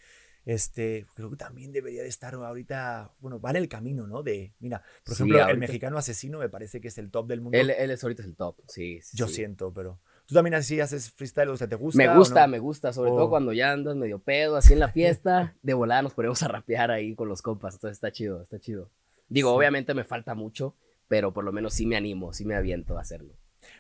Este, 0.45 1.05
creo 1.15 1.29
que 1.29 1.37
también 1.37 1.71
debería 1.71 2.01
de 2.01 2.09
estar 2.09 2.33
ahorita, 2.35 3.13
bueno, 3.19 3.39
va 3.39 3.51
en 3.51 3.55
el 3.55 3.69
camino, 3.69 4.07
¿no? 4.07 4.23
De, 4.23 4.53
mira, 4.59 4.83
por 5.05 5.15
Sí, 5.15 5.23
ejemplo, 5.23 5.47
el 5.47 5.57
mexicano 5.57 5.97
asesino 5.97 6.37
me 6.39 6.49
parece 6.49 6.81
que 6.81 6.89
es 6.89 6.97
el 6.97 7.11
top 7.11 7.27
del 7.27 7.41
mundo. 7.41 7.57
Él, 7.57 7.69
él 7.69 7.91
es 7.91 8.03
ahorita 8.03 8.23
es 8.23 8.27
el 8.27 8.35
top, 8.35 8.57
sí. 8.67 8.99
sí, 9.01 9.15
Yo 9.17 9.27
sí. 9.27 9.35
siento, 9.35 9.73
pero 9.73 9.99
tú 10.25 10.35
también 10.35 10.53
así 10.55 10.79
haces 10.81 11.11
freestyle, 11.11 11.49
o 11.49 11.55
sea, 11.57 11.67
¿te 11.69 11.75
gusta? 11.75 11.97
Me 11.97 12.13
gusta, 12.13 12.41
no? 12.45 12.51
me 12.51 12.59
gusta, 12.59 12.91
sobre 12.91 13.11
todo 13.11 13.29
cuando 13.29 13.53
ya 13.53 13.71
andas 13.71 13.95
medio 13.95 14.19
pedo, 14.19 14.57
así 14.57 14.73
en 14.73 14.79
la 14.79 14.89
fiesta, 14.89 15.55
de 15.61 15.73
volada 15.73 16.01
nos 16.01 16.13
ponemos 16.13 16.43
a 16.43 16.49
rapear 16.49 16.91
ahí 16.91 17.15
con 17.15 17.29
los 17.29 17.41
compas, 17.41 17.75
entonces 17.75 17.95
está 17.97 18.11
chido, 18.11 18.41
está 18.41 18.59
chido. 18.59 18.91
Digo, 19.29 19.49
Sí. 19.51 19.57
obviamente 19.57 19.93
me 19.93 20.03
falta 20.03 20.35
mucho, 20.35 20.75
pero 21.07 21.31
por 21.33 21.45
lo 21.45 21.53
menos 21.53 21.73
sí 21.73 21.85
me 21.85 21.95
animo, 21.95 22.33
sí 22.33 22.43
me 22.43 22.55
aviento 22.55 22.97
a 22.97 23.01
hacerlo. 23.01 23.37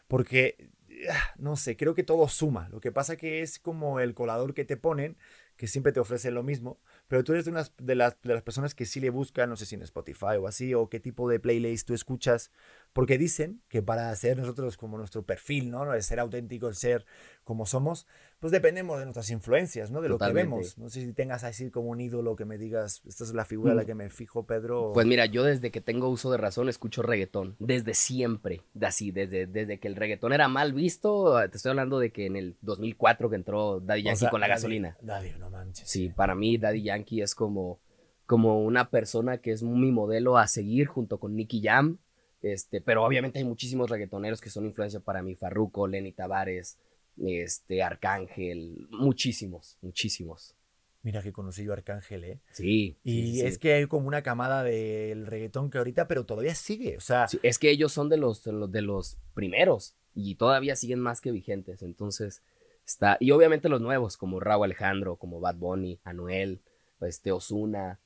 Porque, 0.07 0.71
ah, 1.11 1.33
no 1.37 1.55
sé, 1.57 1.75
creo 1.75 1.93
que 1.93 2.03
todo 2.03 2.27
suma. 2.29 2.69
Lo 2.69 2.79
que 2.79 2.91
pasa 2.93 3.17
que 3.17 3.41
es 3.41 3.59
como 3.59 3.99
el 3.99 4.13
colador 4.13 4.53
que 4.53 4.63
te 4.65 4.77
ponen, 4.77 5.17
que 5.63 5.69
siempre 5.69 5.93
te 5.93 6.01
ofrece 6.01 6.29
lo 6.29 6.43
mismo, 6.43 6.77
pero 7.07 7.23
tú 7.23 7.31
eres 7.31 7.45
de, 7.45 7.51
unas, 7.51 7.73
de, 7.77 7.95
las, 7.95 8.21
de 8.21 8.33
las 8.33 8.43
personas 8.43 8.75
que 8.75 8.85
sí 8.85 8.99
le 8.99 9.09
buscan, 9.09 9.49
no 9.49 9.55
sé 9.55 9.65
si 9.65 9.75
en 9.75 9.81
Spotify 9.83 10.35
o 10.37 10.45
así, 10.45 10.73
o 10.73 10.89
qué 10.89 10.99
tipo 10.99 11.29
de 11.29 11.39
playlist 11.39 11.87
tú 11.87 11.93
escuchas, 11.93 12.51
porque 12.93 13.17
dicen 13.17 13.61
que 13.69 13.81
para 13.81 14.11
hacer 14.11 14.37
nosotros 14.37 14.77
como 14.77 14.97
nuestro 14.97 15.23
perfil, 15.23 15.71
¿no? 15.71 15.91
El 15.93 16.03
ser 16.03 16.19
auténtico, 16.19 16.67
el 16.69 16.75
ser 16.75 17.05
como 17.43 17.65
somos, 17.65 18.05
pues 18.39 18.51
dependemos 18.51 18.99
de 18.99 19.05
nuestras 19.05 19.29
influencias, 19.31 19.89
¿no? 19.89 19.99
De 20.01 20.09
lo 20.09 20.17
que 20.19 20.31
vemos. 20.31 20.77
No 20.77 20.89
sé 20.89 21.01
si 21.03 21.11
tengas 21.13 21.43
así 21.43 21.71
como 21.71 21.89
un 21.89 21.99
ídolo 22.01 22.35
que 22.35 22.45
me 22.45 22.57
digas, 22.59 23.01
esta 23.07 23.23
es 23.23 23.33
la 23.33 23.45
figura 23.45 23.71
en 23.71 23.77
la 23.77 23.85
que 23.85 23.95
me 23.95 24.09
fijo, 24.11 24.45
Pedro. 24.45 24.91
Pues 24.93 25.07
mira, 25.07 25.25
yo 25.25 25.43
desde 25.43 25.71
que 25.71 25.81
tengo 25.81 26.07
uso 26.09 26.31
de 26.31 26.37
razón 26.37 26.69
escucho 26.69 27.01
reggaetón, 27.01 27.55
desde 27.59 27.95
siempre, 27.95 28.61
de 28.75 28.85
así, 28.85 29.11
desde, 29.11 29.47
desde 29.47 29.79
que 29.79 29.87
el 29.87 29.95
reggaetón 29.95 30.31
era 30.31 30.47
mal 30.47 30.73
visto, 30.73 31.35
te 31.49 31.57
estoy 31.57 31.71
hablando 31.71 31.97
de 31.99 32.11
que 32.11 32.27
en 32.27 32.35
el 32.35 32.55
2004 32.61 33.29
que 33.29 33.35
entró 33.35 33.79
Daddy 33.79 34.01
o 34.01 34.03
Yankee 34.05 34.19
sea, 34.19 34.29
con 34.29 34.39
la 34.41 34.47
Daddy- 34.47 34.51
gasolina. 34.55 34.97
Daddy, 35.01 35.31
no 35.39 35.49
manches. 35.49 35.89
Sí, 35.89 36.09
para 36.09 36.35
mí 36.35 36.57
Daddy 36.59 36.83
Yankee 36.83 37.21
es 37.23 37.33
como, 37.33 37.79
como 38.27 38.63
una 38.63 38.89
persona 38.91 39.39
que 39.39 39.51
es 39.51 39.63
mi 39.63 39.91
modelo 39.91 40.37
a 40.37 40.45
seguir 40.47 40.85
junto 40.87 41.19
con 41.19 41.35
Nicky 41.35 41.61
Jam. 41.63 41.97
Este, 42.43 42.81
pero 42.81 43.03
obviamente 43.05 43.39
hay 43.39 43.45
muchísimos 43.45 43.89
reggaetoneros 43.89 44.41
que 44.41 44.49
son 44.49 44.65
influencia 44.65 44.99
para 44.99 45.23
mí. 45.23 45.33
Farruko, 45.33 45.87
Lenny 45.87 46.11
Tavares, 46.11 46.77
este, 47.17 47.81
Arcángel, 47.81 48.87
muchísimos, 48.91 49.77
muchísimos. 49.81 50.55
Mira 51.03 51.21
que 51.21 51.31
conocí 51.33 51.63
yo 51.63 51.71
a 51.71 51.75
Arcángel, 51.75 52.23
¿eh? 52.25 52.39
Sí. 52.51 52.97
Y 53.03 53.21
sí, 53.21 53.33
sí. 53.33 53.41
es 53.45 53.57
que 53.57 53.73
hay 53.73 53.87
como 53.87 54.07
una 54.07 54.23
camada 54.23 54.63
del 54.63 55.25
reggaetón 55.25 55.69
que 55.69 55.77
ahorita, 55.77 56.07
pero 56.07 56.25
todavía 56.25 56.53
sigue. 56.53 56.97
O 56.97 57.01
sea, 57.01 57.27
Sí, 57.27 57.39
es 57.43 57.59
que 57.59 57.69
ellos 57.69 57.91
son 57.93 58.09
de 58.09 58.17
los, 58.17 58.43
de 58.43 58.51
los, 58.51 58.71
de 58.71 58.81
los 58.81 59.17
primeros 59.33 59.95
y 60.13 60.35
todavía 60.35 60.75
siguen 60.75 60.99
más 60.99 61.21
que 61.21 61.31
vigentes. 61.31 61.81
Entonces, 61.81 62.41
está. 62.85 63.17
Y 63.19 63.31
obviamente 63.31 63.69
los 63.69 63.81
nuevos, 63.81 64.17
como 64.17 64.39
Raúl 64.39 64.65
Alejandro, 64.65 65.15
como 65.15 65.39
Bad 65.39 65.55
Bunny, 65.55 65.99
Anuel, 66.03 66.61
este, 67.01 67.31
Osuna. 67.31 67.99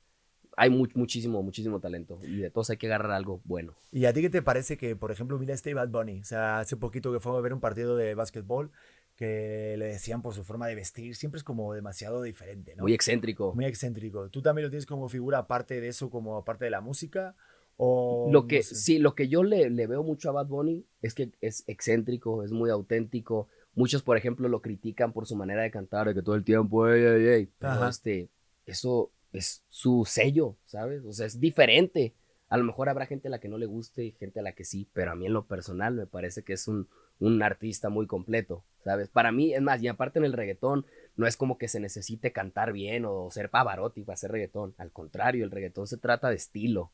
Hay 0.58 0.70
mu- 0.70 0.86
muchísimo, 0.94 1.42
muchísimo 1.42 1.80
talento. 1.80 2.18
Y 2.22 2.38
de 2.38 2.50
todos 2.50 2.70
hay 2.70 2.76
que 2.76 2.86
agarrar 2.86 3.12
algo 3.12 3.40
bueno. 3.44 3.74
¿y 3.92 4.04
a 4.04 4.12
ti 4.12 4.20
qué 4.20 4.30
te 4.30 4.42
parece 4.42 4.76
que, 4.76 4.96
por 4.96 5.10
ejemplo, 5.10 5.38
mira 5.38 5.54
este 5.54 5.72
Bad 5.74 5.88
Bunny? 5.88 6.20
O 6.20 6.24
sea, 6.24 6.58
hace 6.60 6.76
poquito 6.76 7.12
que 7.12 7.20
fue 7.20 7.36
a 7.36 7.40
ver 7.40 7.52
un 7.52 7.60
partido 7.60 7.96
de 7.96 8.14
básquetbol 8.14 8.70
que 9.16 9.74
le 9.78 9.86
decían 9.86 10.22
por 10.22 10.34
su 10.34 10.44
forma 10.44 10.68
de 10.68 10.74
vestir, 10.74 11.16
siempre 11.16 11.38
es 11.38 11.44
como 11.44 11.74
demasiado 11.74 12.22
diferente, 12.22 12.76
¿no? 12.76 12.84
Muy 12.84 12.92
excéntrico. 12.92 13.52
Muy 13.54 13.64
excéntrico. 13.64 14.28
¿Tú 14.30 14.42
también 14.42 14.64
lo 14.66 14.70
tienes 14.70 14.86
como 14.86 15.08
figura 15.08 15.38
aparte 15.38 15.80
de 15.80 15.88
eso, 15.88 16.08
como 16.10 16.36
aparte 16.36 16.66
de 16.66 16.70
la 16.70 16.80
música? 16.80 17.34
O 17.76 18.28
Lo 18.30 18.46
que, 18.46 18.58
no 18.58 18.62
sé? 18.62 18.74
sí, 18.74 18.98
lo 18.98 19.14
que 19.14 19.28
yo 19.28 19.42
le, 19.42 19.70
le 19.70 19.86
veo 19.86 20.02
mucho 20.02 20.28
a 20.28 20.32
Bad 20.32 20.46
Bunny 20.46 20.84
es 21.02 21.14
que 21.14 21.30
es 21.40 21.64
excéntrico, 21.66 22.42
es 22.44 22.52
muy 22.52 22.70
auténtico. 22.70 23.48
Muchos, 23.74 24.02
por 24.02 24.16
ejemplo, 24.16 24.48
lo 24.48 24.60
critican 24.60 25.12
por 25.12 25.26
su 25.26 25.36
manera 25.36 25.62
de 25.62 25.70
cantar, 25.70 26.08
de 26.08 26.14
que 26.14 26.22
todo 26.22 26.34
el 26.34 26.44
tiempo, 26.44 26.88
ey, 26.88 27.02
ey, 27.02 27.26
ey. 27.28 27.52
Pero 27.58 27.86
este, 27.88 28.28
eso 28.66 29.10
es 29.32 29.62
su 29.68 30.04
sello, 30.06 30.56
¿sabes? 30.64 31.04
O 31.04 31.12
sea, 31.12 31.26
es 31.26 31.38
diferente. 31.40 32.14
A 32.48 32.56
lo 32.56 32.64
mejor 32.64 32.88
habrá 32.88 33.04
gente 33.06 33.28
a 33.28 33.30
la 33.30 33.40
que 33.40 33.48
no 33.48 33.58
le 33.58 33.66
guste 33.66 34.04
y 34.04 34.12
gente 34.12 34.40
a 34.40 34.42
la 34.42 34.52
que 34.52 34.64
sí, 34.64 34.88
pero 34.94 35.10
a 35.12 35.14
mí 35.14 35.26
en 35.26 35.34
lo 35.34 35.46
personal 35.46 35.94
me 35.94 36.06
parece 36.06 36.42
que 36.44 36.54
es 36.54 36.66
un, 36.66 36.88
un 37.20 37.42
artista 37.42 37.90
muy 37.90 38.06
completo, 38.06 38.64
¿sabes? 38.82 39.10
Para 39.10 39.32
mí, 39.32 39.52
es 39.52 39.60
más, 39.60 39.82
y 39.82 39.88
aparte 39.88 40.18
en 40.18 40.24
el 40.24 40.32
reggaetón, 40.32 40.86
no 41.16 41.26
es 41.26 41.36
como 41.36 41.58
que 41.58 41.68
se 41.68 41.78
necesite 41.78 42.32
cantar 42.32 42.72
bien 42.72 43.04
o 43.04 43.30
ser 43.30 43.50
Pavarotti 43.50 44.02
para 44.02 44.14
hacer 44.14 44.30
reggaetón. 44.32 44.74
Al 44.78 44.90
contrario, 44.92 45.44
el 45.44 45.50
reggaetón 45.50 45.86
se 45.86 45.98
trata 45.98 46.30
de 46.30 46.36
estilo. 46.36 46.90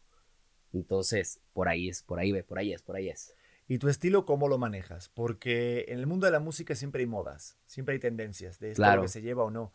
Entonces, 0.72 1.40
por 1.52 1.68
ahí 1.68 1.88
es, 1.88 2.02
por 2.02 2.18
ahí 2.18 2.32
ve, 2.32 2.42
por 2.42 2.58
ahí 2.58 2.72
es, 2.72 2.82
por 2.82 2.96
ahí 2.96 3.08
es. 3.08 3.34
¿Y 3.68 3.78
tu 3.78 3.88
estilo 3.88 4.26
cómo 4.26 4.48
lo 4.48 4.58
manejas? 4.58 5.08
Porque 5.08 5.84
en 5.88 5.98
el 6.00 6.06
mundo 6.06 6.26
de 6.26 6.32
la 6.32 6.40
música 6.40 6.74
siempre 6.74 7.00
hay 7.02 7.06
modas, 7.06 7.56
siempre 7.66 7.94
hay 7.94 8.00
tendencias 8.00 8.58
de 8.58 8.70
esto 8.72 8.80
Claro. 8.82 9.02
que 9.02 9.08
se 9.08 9.22
lleva 9.22 9.44
o 9.44 9.50
no. 9.50 9.72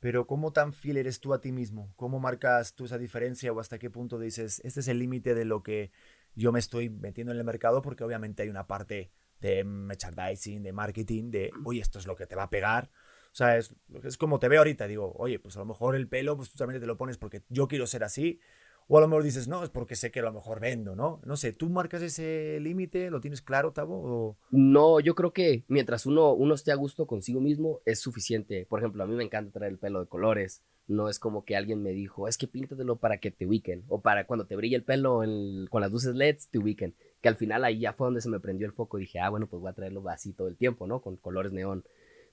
Pero 0.00 0.26
¿cómo 0.26 0.52
tan 0.52 0.72
fiel 0.72 0.98
eres 0.98 1.20
tú 1.20 1.32
a 1.34 1.40
ti 1.40 1.52
mismo? 1.52 1.92
¿Cómo 1.96 2.20
marcas 2.20 2.74
tú 2.74 2.84
esa 2.84 2.98
diferencia 2.98 3.52
o 3.52 3.60
hasta 3.60 3.78
qué 3.78 3.90
punto 3.90 4.18
dices, 4.18 4.60
este 4.64 4.80
es 4.80 4.88
el 4.88 4.98
límite 4.98 5.34
de 5.34 5.44
lo 5.44 5.62
que 5.62 5.90
yo 6.34 6.52
me 6.52 6.58
estoy 6.58 6.90
metiendo 6.90 7.32
en 7.32 7.38
el 7.38 7.44
mercado? 7.44 7.82
Porque 7.82 8.04
obviamente 8.04 8.42
hay 8.42 8.48
una 8.48 8.66
parte 8.66 9.10
de 9.40 9.64
merchandising, 9.64 10.62
de 10.62 10.72
marketing, 10.72 11.30
de, 11.30 11.50
oye, 11.64 11.80
esto 11.80 11.98
es 11.98 12.06
lo 12.06 12.16
que 12.16 12.26
te 12.26 12.36
va 12.36 12.44
a 12.44 12.50
pegar. 12.50 12.90
O 13.32 13.34
sea, 13.36 13.56
es, 13.58 13.74
es 14.02 14.16
como 14.16 14.38
te 14.38 14.48
veo 14.48 14.60
ahorita, 14.60 14.86
digo, 14.86 15.12
oye, 15.16 15.38
pues 15.38 15.56
a 15.56 15.60
lo 15.60 15.66
mejor 15.66 15.94
el 15.94 16.08
pelo, 16.08 16.36
pues 16.36 16.50
tú 16.50 16.56
también 16.56 16.80
te 16.80 16.86
lo 16.86 16.96
pones 16.96 17.18
porque 17.18 17.42
yo 17.48 17.68
quiero 17.68 17.86
ser 17.86 18.04
así. 18.04 18.40
O 18.88 18.98
a 18.98 19.00
lo 19.00 19.08
mejor 19.08 19.24
dices, 19.24 19.48
no, 19.48 19.64
es 19.64 19.70
porque 19.70 19.96
sé 19.96 20.12
que 20.12 20.20
a 20.20 20.22
lo 20.22 20.32
mejor 20.32 20.60
vendo, 20.60 20.94
¿no? 20.94 21.20
No 21.24 21.36
sé, 21.36 21.52
¿tú 21.52 21.68
marcas 21.68 22.02
ese 22.02 22.60
límite? 22.60 23.10
¿Lo 23.10 23.20
tienes 23.20 23.42
claro, 23.42 23.72
Tavo? 23.72 23.96
O... 23.96 24.36
No, 24.50 25.00
yo 25.00 25.16
creo 25.16 25.32
que 25.32 25.64
mientras 25.66 26.06
uno, 26.06 26.32
uno 26.32 26.54
esté 26.54 26.70
a 26.70 26.76
gusto 26.76 27.06
consigo 27.08 27.40
mismo 27.40 27.80
es 27.84 28.00
suficiente. 28.00 28.64
Por 28.66 28.78
ejemplo, 28.78 29.02
a 29.02 29.06
mí 29.06 29.16
me 29.16 29.24
encanta 29.24 29.50
traer 29.50 29.72
el 29.72 29.78
pelo 29.78 30.00
de 30.00 30.06
colores. 30.06 30.62
No 30.86 31.08
es 31.08 31.18
como 31.18 31.44
que 31.44 31.56
alguien 31.56 31.82
me 31.82 31.90
dijo, 31.90 32.28
es 32.28 32.38
que 32.38 32.46
píntatelo 32.46 33.00
para 33.00 33.18
que 33.18 33.32
te 33.32 33.44
ubiquen. 33.44 33.84
O 33.88 34.02
para 34.02 34.24
cuando 34.24 34.46
te 34.46 34.54
brille 34.54 34.76
el 34.76 34.84
pelo 34.84 35.20
con 35.68 35.80
las 35.80 35.90
luces 35.90 36.14
LEDs, 36.14 36.48
te 36.48 36.58
ubiquen. 36.58 36.94
Que 37.20 37.28
al 37.28 37.34
final 37.34 37.64
ahí 37.64 37.80
ya 37.80 37.92
fue 37.92 38.06
donde 38.06 38.20
se 38.20 38.28
me 38.28 38.38
prendió 38.38 38.68
el 38.68 38.72
foco. 38.72 38.98
Dije, 38.98 39.18
ah, 39.18 39.30
bueno, 39.30 39.48
pues 39.48 39.60
voy 39.60 39.70
a 39.70 39.74
traerlo 39.74 40.08
así 40.08 40.32
todo 40.32 40.46
el 40.46 40.56
tiempo, 40.56 40.86
¿no? 40.86 41.02
Con 41.02 41.16
colores 41.16 41.50
neón. 41.50 41.84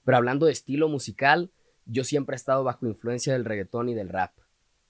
Pero 0.04 0.18
hablando 0.18 0.46
de 0.46 0.52
estilo 0.52 0.88
musical, 0.88 1.50
yo 1.84 2.04
siempre 2.04 2.34
he 2.34 2.36
estado 2.36 2.62
bajo 2.62 2.86
influencia 2.86 3.32
del 3.32 3.44
reggaetón 3.44 3.88
y 3.88 3.94
del 3.94 4.08
rap. 4.08 4.34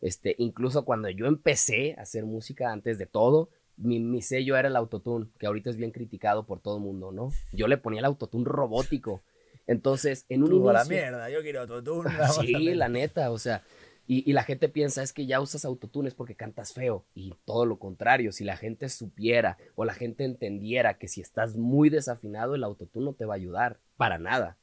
Este, 0.05 0.35
incluso 0.37 0.85
cuando 0.85 1.09
yo 1.09 1.25
empecé 1.25 1.95
a 1.97 2.03
hacer 2.03 2.27
música 2.27 2.71
antes 2.71 2.99
de 2.99 3.07
todo, 3.07 3.49
mi, 3.79 4.01
mi 4.01 4.21
sello 4.21 4.55
era 4.55 4.69
el 4.69 4.77
autotune, 4.77 5.31
que 5.39 5.47
ahorita 5.47 5.71
es 5.71 5.79
bien 5.79 5.93
criticado 5.93 6.45
por 6.45 6.61
todo 6.61 6.77
el 6.77 6.83
mundo, 6.83 7.11
¿no? 7.11 7.33
Yo 7.53 7.69
le 7.69 7.79
ponía 7.79 8.01
el 8.01 8.05
autotune 8.05 8.45
robótico. 8.45 9.23
Entonces, 9.67 10.27
en 10.29 10.43
un 10.43 10.51
Tú, 10.51 10.69
a 10.69 10.75
la 10.75 10.81
inicio... 10.81 10.97
mierda, 10.97 11.31
yo 11.31 11.41
quiero 11.41 11.63
autotune. 11.63 12.11
Sí, 12.39 12.75
la 12.75 12.91
neta, 12.91 13.31
o 13.31 13.39
sea, 13.39 13.63
y, 14.07 14.31
y 14.31 14.35
la 14.35 14.43
gente 14.43 14.69
piensa 14.69 15.03
es 15.03 15.15
que 15.15 15.25
ya 15.25 15.41
usas 15.41 15.65
autotune 15.65 16.09
es 16.09 16.15
porque 16.15 16.35
cantas 16.37 16.75
feo, 16.75 17.07
y 17.15 17.33
todo 17.47 17.65
lo 17.65 17.79
contrario, 17.79 18.31
si 18.31 18.45
la 18.45 18.59
gente 18.59 18.91
supiera 18.91 19.57
o 19.75 19.87
la 19.87 19.95
gente 19.95 20.25
entendiera 20.25 20.99
que 20.99 21.09
si 21.09 21.23
estás 21.23 21.57
muy 21.57 21.89
desafinado, 21.89 22.55
el 22.55 22.65
autotune 22.65 23.07
no 23.07 23.15
te 23.15 23.25
va 23.25 23.33
a 23.33 23.37
ayudar, 23.37 23.81
para 23.97 24.19
nada. 24.19 24.59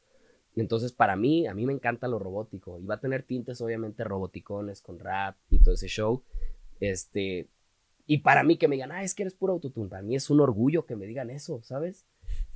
Entonces, 0.55 0.91
para 0.91 1.15
mí, 1.15 1.47
a 1.47 1.53
mí 1.53 1.65
me 1.65 1.73
encanta 1.73 2.07
lo 2.07 2.19
robótico, 2.19 2.79
y 2.79 2.85
va 2.85 2.95
a 2.95 2.99
tener 2.99 3.23
tintes 3.23 3.61
obviamente 3.61 4.03
roboticones 4.03 4.81
con 4.81 4.99
rap 4.99 5.37
y 5.49 5.59
todo 5.59 5.75
ese 5.75 5.87
show, 5.87 6.23
este, 6.79 7.47
y 8.07 8.19
para 8.19 8.43
mí 8.43 8.57
que 8.57 8.67
me 8.67 8.75
digan, 8.75 8.91
ah, 8.91 9.03
es 9.03 9.13
que 9.15 9.23
eres 9.23 9.33
puro 9.35 9.53
autotune, 9.53 9.89
para 9.89 10.01
mí 10.01 10.15
es 10.15 10.29
un 10.29 10.41
orgullo 10.41 10.85
que 10.85 10.95
me 10.95 11.05
digan 11.05 11.29
eso, 11.29 11.61
¿sabes? 11.63 12.05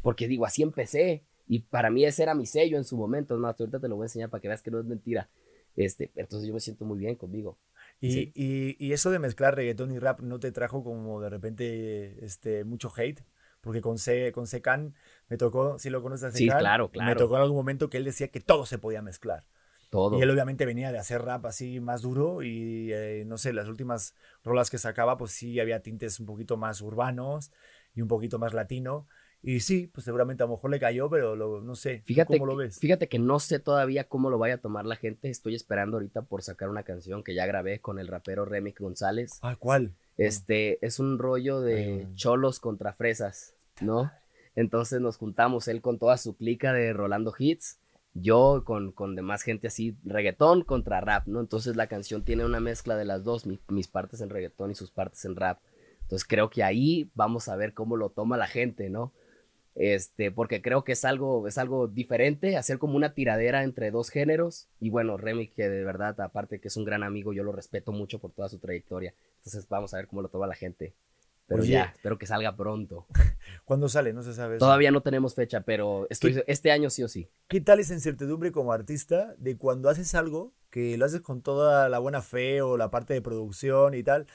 Porque 0.01 0.27
digo, 0.27 0.45
así 0.45 0.61
empecé, 0.63 1.23
y 1.47 1.59
para 1.59 1.89
mí 1.89 2.05
ese 2.05 2.23
era 2.23 2.33
mi 2.35 2.45
sello 2.45 2.77
en 2.77 2.83
su 2.83 2.97
momento. 2.97 3.37
Más, 3.37 3.59
ahorita 3.59 3.79
te 3.79 3.87
lo 3.87 3.95
voy 3.95 4.03
a 4.03 4.07
enseñar 4.07 4.29
para 4.29 4.41
que 4.41 4.47
veas 4.47 4.61
que 4.63 4.71
no 4.71 4.79
es 4.79 4.85
mentira. 4.85 5.29
Este, 5.75 6.11
entonces 6.15 6.47
yo 6.47 6.53
me 6.53 6.59
siento 6.59 6.85
muy 6.85 6.97
bien 6.97 7.15
conmigo. 7.15 7.57
Y, 8.01 8.31
y- 8.33 8.75
y 8.79 8.93
eso 8.93 9.11
de 9.11 9.19
mezclar 9.19 9.55
reggaetón 9.55 9.91
y 9.91 9.99
rap 9.99 10.21
no 10.21 10.39
te 10.39 10.51
trajo 10.51 10.83
como 10.83 11.21
de 11.21 11.29
repente 11.29 12.25
este, 12.25 12.63
mucho 12.63 12.91
hate, 12.95 13.21
porque 13.65 13.81
con 13.81 13.97
C, 13.97 14.31
con 14.31 14.45
Secan 14.47 14.93
me 15.27 15.37
tocó, 15.37 15.77
si 15.79 15.89
lo 15.89 16.01
conoces 16.01 16.23
a 16.25 16.31
Sí, 16.31 16.45
Secan, 16.45 16.59
claro, 16.59 16.85
me 16.85 16.91
claro. 16.93 17.17
tocó 17.17 17.35
en 17.35 17.41
algún 17.41 17.57
momento 17.57 17.89
que 17.89 17.97
él 17.97 18.05
decía 18.05 18.29
que 18.29 18.39
todo 18.39 18.65
se 18.65 18.77
podía 18.77 19.01
mezclar. 19.01 19.43
Todo. 19.89 20.17
Y 20.17 20.21
él 20.21 20.29
obviamente 20.29 20.65
venía 20.65 20.91
de 20.91 20.99
hacer 20.99 21.21
rap 21.23 21.45
así 21.47 21.79
más 21.79 22.01
duro 22.03 22.43
y 22.43 22.91
eh, 22.93 23.23
no 23.25 23.37
sé, 23.37 23.53
las 23.53 23.67
últimas 23.67 24.13
rolas 24.43 24.69
que 24.69 24.77
sacaba 24.77 25.17
pues 25.17 25.31
sí 25.31 25.59
había 25.59 25.81
tintes 25.81 26.19
un 26.19 26.25
poquito 26.27 26.57
más 26.57 26.81
urbanos 26.81 27.51
y 27.95 28.01
un 28.01 28.07
poquito 28.07 28.37
más 28.39 28.53
latino. 28.53 29.07
Y 29.41 29.59
sí, 29.61 29.87
pues 29.87 30.05
seguramente 30.05 30.43
a 30.43 30.47
lo 30.47 30.53
mejor 30.53 30.71
le 30.71 30.79
cayó, 30.79 31.09
pero 31.09 31.35
lo- 31.35 31.61
no 31.61 31.75
sé, 31.75 31.97
¿tú 31.99 32.03
Fíjate, 32.05 32.37
¿cómo 32.39 32.45
lo 32.51 32.57
que- 32.57 32.65
ves? 32.65 32.79
fíjate 32.79 33.07
que 33.07 33.19
no 33.19 33.39
sé 33.39 33.59
todavía 33.59 34.07
cómo 34.07 34.29
lo 34.29 34.37
vaya 34.37 34.55
a 34.55 34.57
tomar 34.59 34.85
la 34.85 34.95
gente. 34.95 35.29
Estoy 35.29 35.55
esperando 35.55 35.97
ahorita 35.97 36.21
por 36.23 36.41
sacar 36.43 36.69
una 36.69 36.83
canción 36.83 37.23
que 37.23 37.33
ya 37.33 37.45
grabé 37.47 37.79
con 37.79 37.97
el 37.99 38.07
rapero 38.07 38.45
Remix 38.45 38.79
González. 38.79 39.39
Ah, 39.41 39.55
¿cuál? 39.57 39.93
Este 40.17 40.83
es 40.85 40.99
un 40.99 41.17
rollo 41.19 41.61
de 41.61 41.75
Ay, 42.07 42.15
cholos 42.15 42.59
contra 42.59 42.93
fresas, 42.93 43.53
¿no? 43.81 44.11
Entonces 44.55 45.01
nos 45.01 45.17
juntamos 45.17 45.67
él 45.67 45.81
con 45.81 45.99
toda 45.99 46.17
su 46.17 46.35
clica 46.35 46.73
de 46.73 46.93
Rolando 46.93 47.33
Hits, 47.37 47.79
yo 48.13 48.63
con, 48.65 48.91
con 48.93 49.15
demás 49.15 49.41
gente 49.43 49.67
así, 49.67 49.97
reggaetón 50.05 50.63
contra 50.63 51.01
rap, 51.01 51.27
¿no? 51.27 51.41
Entonces 51.41 51.75
la 51.75 51.87
canción 51.87 52.23
tiene 52.23 52.45
una 52.45 52.61
mezcla 52.61 52.95
de 52.95 53.05
las 53.05 53.23
dos, 53.23 53.45
mi- 53.45 53.59
mis 53.67 53.87
partes 53.89 54.21
en 54.21 54.29
reggaetón 54.29 54.71
y 54.71 54.75
sus 54.75 54.91
partes 54.91 55.25
en 55.25 55.35
rap. 55.35 55.59
Entonces 56.03 56.25
creo 56.27 56.49
que 56.49 56.63
ahí 56.63 57.09
vamos 57.15 57.49
a 57.49 57.55
ver 57.57 57.73
cómo 57.73 57.97
lo 57.97 58.09
toma 58.09 58.37
la 58.37 58.47
gente, 58.47 58.89
¿no? 58.89 59.11
Este, 59.75 60.31
porque 60.31 60.61
creo 60.61 60.83
que 60.85 60.93
es 60.93 61.03
algo, 61.03 61.47
es 61.47 61.57
algo 61.57 61.87
diferente, 61.87 62.55
hacer 62.57 62.77
como 62.79 62.95
una 62.95 63.13
tiradera 63.13 63.63
entre 63.63 63.91
dos 63.91 64.09
géneros. 64.09 64.69
Y 64.79 64.89
bueno, 64.89 65.17
Remy, 65.17 65.49
que 65.49 65.69
de 65.69 65.83
verdad, 65.83 66.19
aparte 66.21 66.59
que 66.61 66.69
es 66.69 66.77
un 66.77 66.85
gran 66.85 67.03
amigo, 67.03 67.33
yo 67.33 67.43
lo 67.43 67.51
respeto 67.51 67.91
mucho 67.91 68.19
por 68.19 68.31
toda 68.31 68.47
su 68.49 68.59
trayectoria. 68.59 69.13
Entonces 69.37 69.67
vamos 69.67 69.93
a 69.93 69.97
ver 69.97 70.07
cómo 70.07 70.21
lo 70.21 70.29
toma 70.29 70.47
la 70.47 70.55
gente. 70.55 70.93
Pero 71.47 71.61
Oye. 71.61 71.73
ya, 71.73 71.93
espero 71.95 72.17
que 72.17 72.25
salga 72.25 72.55
pronto. 72.55 73.05
¿Cuándo 73.65 73.87
sale? 73.87 74.13
No 74.13 74.23
se 74.23 74.33
sabe. 74.33 74.55
eso. 74.55 74.65
Todavía 74.65 74.91
no 74.91 75.01
tenemos 75.01 75.35
fecha, 75.35 75.61
pero 75.61 76.07
estoy, 76.09 76.43
este 76.47 76.71
año 76.71 76.89
sí 76.89 77.03
o 77.03 77.07
sí. 77.07 77.29
¿Qué 77.47 77.61
tal 77.61 77.79
esa 77.79 77.93
incertidumbre 77.93 78.51
como 78.51 78.73
artista 78.73 79.35
de 79.37 79.57
cuando 79.57 79.89
haces 79.89 80.15
algo 80.15 80.53
que 80.71 80.97
lo 80.97 81.05
haces 81.05 81.21
con 81.21 81.41
toda 81.41 81.87
la 81.87 81.99
buena 81.99 82.21
fe 82.21 82.61
o 82.61 82.77
la 82.77 82.89
parte 82.89 83.13
de 83.13 83.21
producción 83.21 83.93
y 83.93 84.03
tal, 84.03 84.27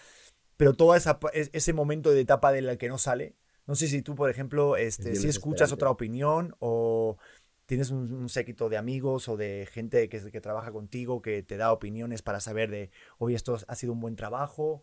pero 0.57 0.75
todo 0.75 0.95
esa, 0.95 1.19
ese 1.33 1.73
momento 1.73 2.11
de 2.11 2.21
etapa 2.21 2.52
de 2.52 2.62
la 2.62 2.76
que 2.76 2.88
no 2.88 2.97
sale? 2.97 3.35
No 3.67 3.75
sé 3.75 3.88
si 3.88 4.02
tú, 4.02 4.14
por 4.14 4.31
ejemplo, 4.31 4.76
este, 4.76 5.14
si 5.17 5.29
escuchas 5.29 5.73
otra 5.73 5.90
opinión 5.90 6.57
o 6.59 7.19
tienes 7.67 7.90
un, 7.90 8.12
un 8.12 8.29
séquito 8.29 8.69
de 8.69 8.76
amigos 8.76 9.29
o 9.29 9.37
de 9.37 9.69
gente 9.71 10.09
que, 10.09 10.31
que 10.31 10.40
trabaja 10.40 10.73
contigo 10.73 11.23
que 11.23 11.43
te 11.43 11.57
da 11.57 11.73
opiniones 11.73 12.23
para 12.23 12.40
saber 12.40 12.71
de, 12.71 12.90
oye, 13.19 13.37
esto 13.37 13.59
ha 13.67 13.75
sido 13.75 13.93
un 13.93 14.00
buen 14.00 14.17
trabajo, 14.17 14.83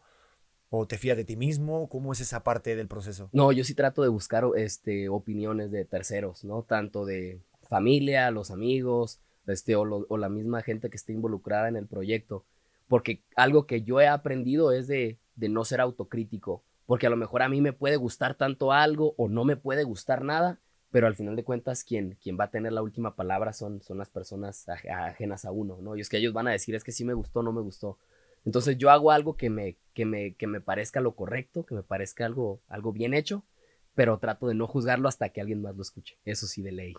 o 0.69 0.85
te 0.87 0.97
fías 0.97 1.17
de 1.17 1.23
ti 1.25 1.35
mismo, 1.37 1.87
¿cómo 1.89 2.11
es 2.13 2.19
esa 2.19 2.43
parte 2.43 2.75
del 2.75 2.87
proceso? 2.87 3.29
No, 3.31 3.51
yo 3.51 3.63
sí 3.63 3.73
trato 3.73 4.01
de 4.01 4.09
buscar 4.09 4.45
este, 4.55 5.09
opiniones 5.09 5.71
de 5.71 5.85
terceros, 5.85 6.43
¿no? 6.43 6.63
Tanto 6.63 7.05
de 7.05 7.39
familia, 7.69 8.31
los 8.31 8.51
amigos, 8.51 9.19
este, 9.45 9.75
o, 9.75 9.85
lo- 9.85 10.05
o 10.09 10.17
la 10.17 10.29
misma 10.29 10.61
gente 10.61 10.89
que 10.89 10.97
esté 10.97 11.13
involucrada 11.13 11.67
en 11.69 11.75
el 11.77 11.87
proyecto. 11.87 12.43
Porque 12.87 13.21
algo 13.35 13.65
que 13.65 13.81
yo 13.83 13.99
he 14.01 14.07
aprendido 14.07 14.71
es 14.71 14.87
de, 14.87 15.17
de 15.35 15.49
no 15.49 15.63
ser 15.65 15.81
autocrítico. 15.81 16.63
Porque 16.85 17.07
a 17.07 17.09
lo 17.09 17.17
mejor 17.17 17.41
a 17.41 17.49
mí 17.49 17.59
me 17.61 17.73
puede 17.73 17.97
gustar 17.97 18.35
tanto 18.35 18.71
algo 18.71 19.13
o 19.17 19.27
no 19.27 19.43
me 19.43 19.57
puede 19.57 19.83
gustar 19.83 20.23
nada, 20.23 20.59
pero 20.91 21.07
al 21.07 21.15
final 21.15 21.35
de 21.35 21.43
cuentas 21.43 21.83
quien, 21.83 22.17
quien 22.21 22.37
va 22.39 22.45
a 22.45 22.49
tener 22.51 22.71
la 22.71 22.81
última 22.81 23.15
palabra 23.15 23.51
son, 23.51 23.81
son 23.81 23.97
las 23.97 24.09
personas 24.09 24.65
aj- 24.67 24.89
ajenas 25.09 25.43
a 25.43 25.51
uno, 25.51 25.77
¿no? 25.81 25.97
Y 25.97 26.01
es 26.01 26.07
que 26.09 26.17
ellos 26.17 26.31
van 26.33 26.47
a 26.47 26.51
decir 26.51 26.75
es 26.75 26.83
que 26.85 26.93
sí 26.93 27.03
me 27.03 27.13
gustó, 27.13 27.43
no 27.43 27.51
me 27.51 27.61
gustó. 27.61 27.97
Entonces 28.47 28.77
yo 28.77 28.89
hago 28.91 29.11
algo 29.11 29.35
que 29.35 29.49
me, 29.49 29.75
que 29.93 30.05
me, 30.05 30.35
que 30.35 30.47
me 30.47 30.61
parezca 30.61 31.01
lo 31.01 31.17
correcto, 31.17 31.65
que 31.65 31.75
me 31.75 31.83
parezca 31.83 32.25
algo, 32.25 32.61
algo 32.69 32.93
bien 32.93 33.13
hecho, 33.13 33.43
pero 33.93 34.19
trato 34.19 34.47
de 34.47 34.55
no 34.55 34.67
juzgarlo 34.67 35.09
hasta 35.09 35.27
que 35.29 35.41
alguien 35.41 35.61
más 35.61 35.75
lo 35.75 35.81
escuche. 35.81 36.17
Eso 36.23 36.47
sí, 36.47 36.61
de 36.61 36.71
ley. 36.71 36.93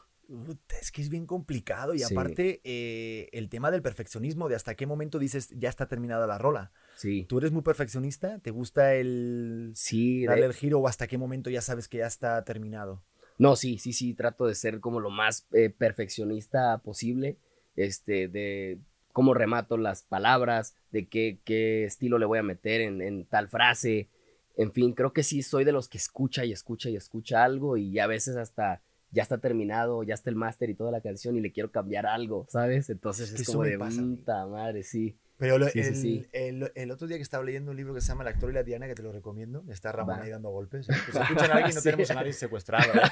Es 0.79 0.93
que 0.93 1.01
es 1.01 1.09
bien 1.09 1.25
complicado 1.25 1.95
y 1.95 2.01
Sí. 2.01 2.13
aparte 2.13 2.61
eh, 2.65 3.31
el 3.33 3.49
tema 3.49 3.71
del 3.71 3.81
perfeccionismo, 3.81 4.51
de 4.51 4.57
hasta 4.57 4.75
qué 4.75 4.85
momento 4.87 5.19
dices 5.19 5.49
ya 5.57 5.71
está 5.71 5.89
terminada 5.89 6.27
la 6.27 6.37
rola. 6.37 6.71
Sí. 6.97 7.25
¿Tú 7.25 7.39
eres 7.39 7.51
muy 7.51 7.63
perfeccionista? 7.63 8.39
¿Te 8.41 8.51
gusta 8.51 8.95
el 8.95 9.73
Sí, 9.75 10.21
de- 10.21 10.27
darle 10.27 10.45
el 10.45 10.53
giro 10.53 10.81
o 10.81 10.87
hasta 10.87 11.07
qué 11.07 11.17
momento 11.17 11.49
ya 11.49 11.63
sabes 11.63 11.89
que 11.89 11.97
ya 11.97 12.07
está 12.09 12.45
terminado? 12.45 13.03
No, 13.39 13.57
sí, 13.57 13.79
sí, 13.79 13.95
sí, 13.95 14.13
trato 14.13 14.45
de 14.45 14.55
ser 14.55 14.81
como 14.81 15.01
lo 15.01 15.09
más 15.09 15.47
eh, 15.53 15.71
perfeccionista 15.71 16.77
posible, 16.85 17.39
este, 17.75 18.29
de 18.29 18.81
cómo 19.13 19.35
remato 19.35 19.77
las 19.77 20.03
palabras, 20.03 20.75
de 20.93 21.09
qué, 21.09 21.39
qué 21.45 21.85
estilo 21.85 22.19
le 22.19 22.27
voy 22.27 22.39
a 22.39 22.43
meter 22.43 22.81
en, 22.81 23.01
en 23.03 23.25
tal 23.25 23.49
frase, 23.49 24.09
en 24.57 24.73
fin, 24.73 24.93
creo 24.93 25.13
que 25.13 25.23
sí 25.23 25.43
soy 25.43 25.65
de 25.65 25.73
los 25.73 25.89
que 25.89 25.99
escucha 25.99 26.45
y 26.45 26.53
escucha 26.53 26.89
y 26.91 26.97
escucha 26.97 27.45
algo 27.45 27.77
y 27.77 27.99
a 27.99 28.07
veces 28.07 28.37
hasta 28.37 28.83
ya 29.11 29.23
está 29.23 29.39
terminado, 29.39 30.03
ya 30.03 30.15
está 30.15 30.31
el 30.31 30.37
máster 30.37 30.69
y 30.69 30.75
toda 30.75 30.91
la 30.91 31.01
canción 31.01 31.37
y 31.37 31.41
le 31.41 31.53
quiero 31.53 31.71
cambiar 31.71 32.07
algo, 32.07 32.47
¿sabes? 32.51 32.91
Entonces 32.91 33.27
Es 33.27 33.31
es, 33.33 33.37
que 33.37 33.43
eso 33.43 33.53
como 33.53 33.65
de 33.65 33.79
puta 33.79 34.47
madre, 34.47 34.83
sí. 34.83 35.17
Pero 35.39 35.57
lo- 35.57 35.69
Sí, 35.69 35.81
sí, 35.85 35.89
el, 35.89 35.95
sí. 35.97 36.27
El, 36.33 36.73
el 36.75 36.91
otro 36.91 37.07
día 37.07 37.17
que 37.17 37.23
estaba 37.23 37.45
leyendo 37.45 37.71
un 37.71 37.77
libro 37.77 37.95
que 37.95 38.01
se 38.01 38.09
llama 38.09 38.23
El 38.25 38.29
actor 38.31 38.51
y 38.51 38.55
la 38.55 38.65
Diana, 38.65 38.89
que 38.89 38.95
te 38.97 39.05
lo 39.05 39.13
recomiendo, 39.13 39.63
está 39.69 39.93
Ramona 39.93 40.19
Va. 40.19 40.25
ahí 40.25 40.31
dando 40.31 40.51
golpes. 40.51 40.89
Pues 40.89 40.99
escuchan 41.23 41.53
a 41.53 41.55
alguien, 41.55 41.77
no 41.77 41.81
tenemos 41.81 42.11
a 42.11 42.15
nadie 42.15 42.33
secuestrado. 42.33 42.93
¿eh? 42.93 43.03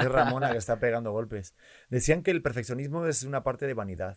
Es 0.00 0.08
Ramona 0.10 0.50
que 0.50 0.56
está 0.58 0.80
pegando 0.80 1.12
golpes. 1.12 1.54
Decían 1.90 2.22
que 2.22 2.30
el 2.30 2.40
perfeccionismo 2.40 3.06
es 3.06 3.22
una 3.24 3.44
parte 3.44 3.66
de 3.66 3.74
vanidad. 3.74 4.16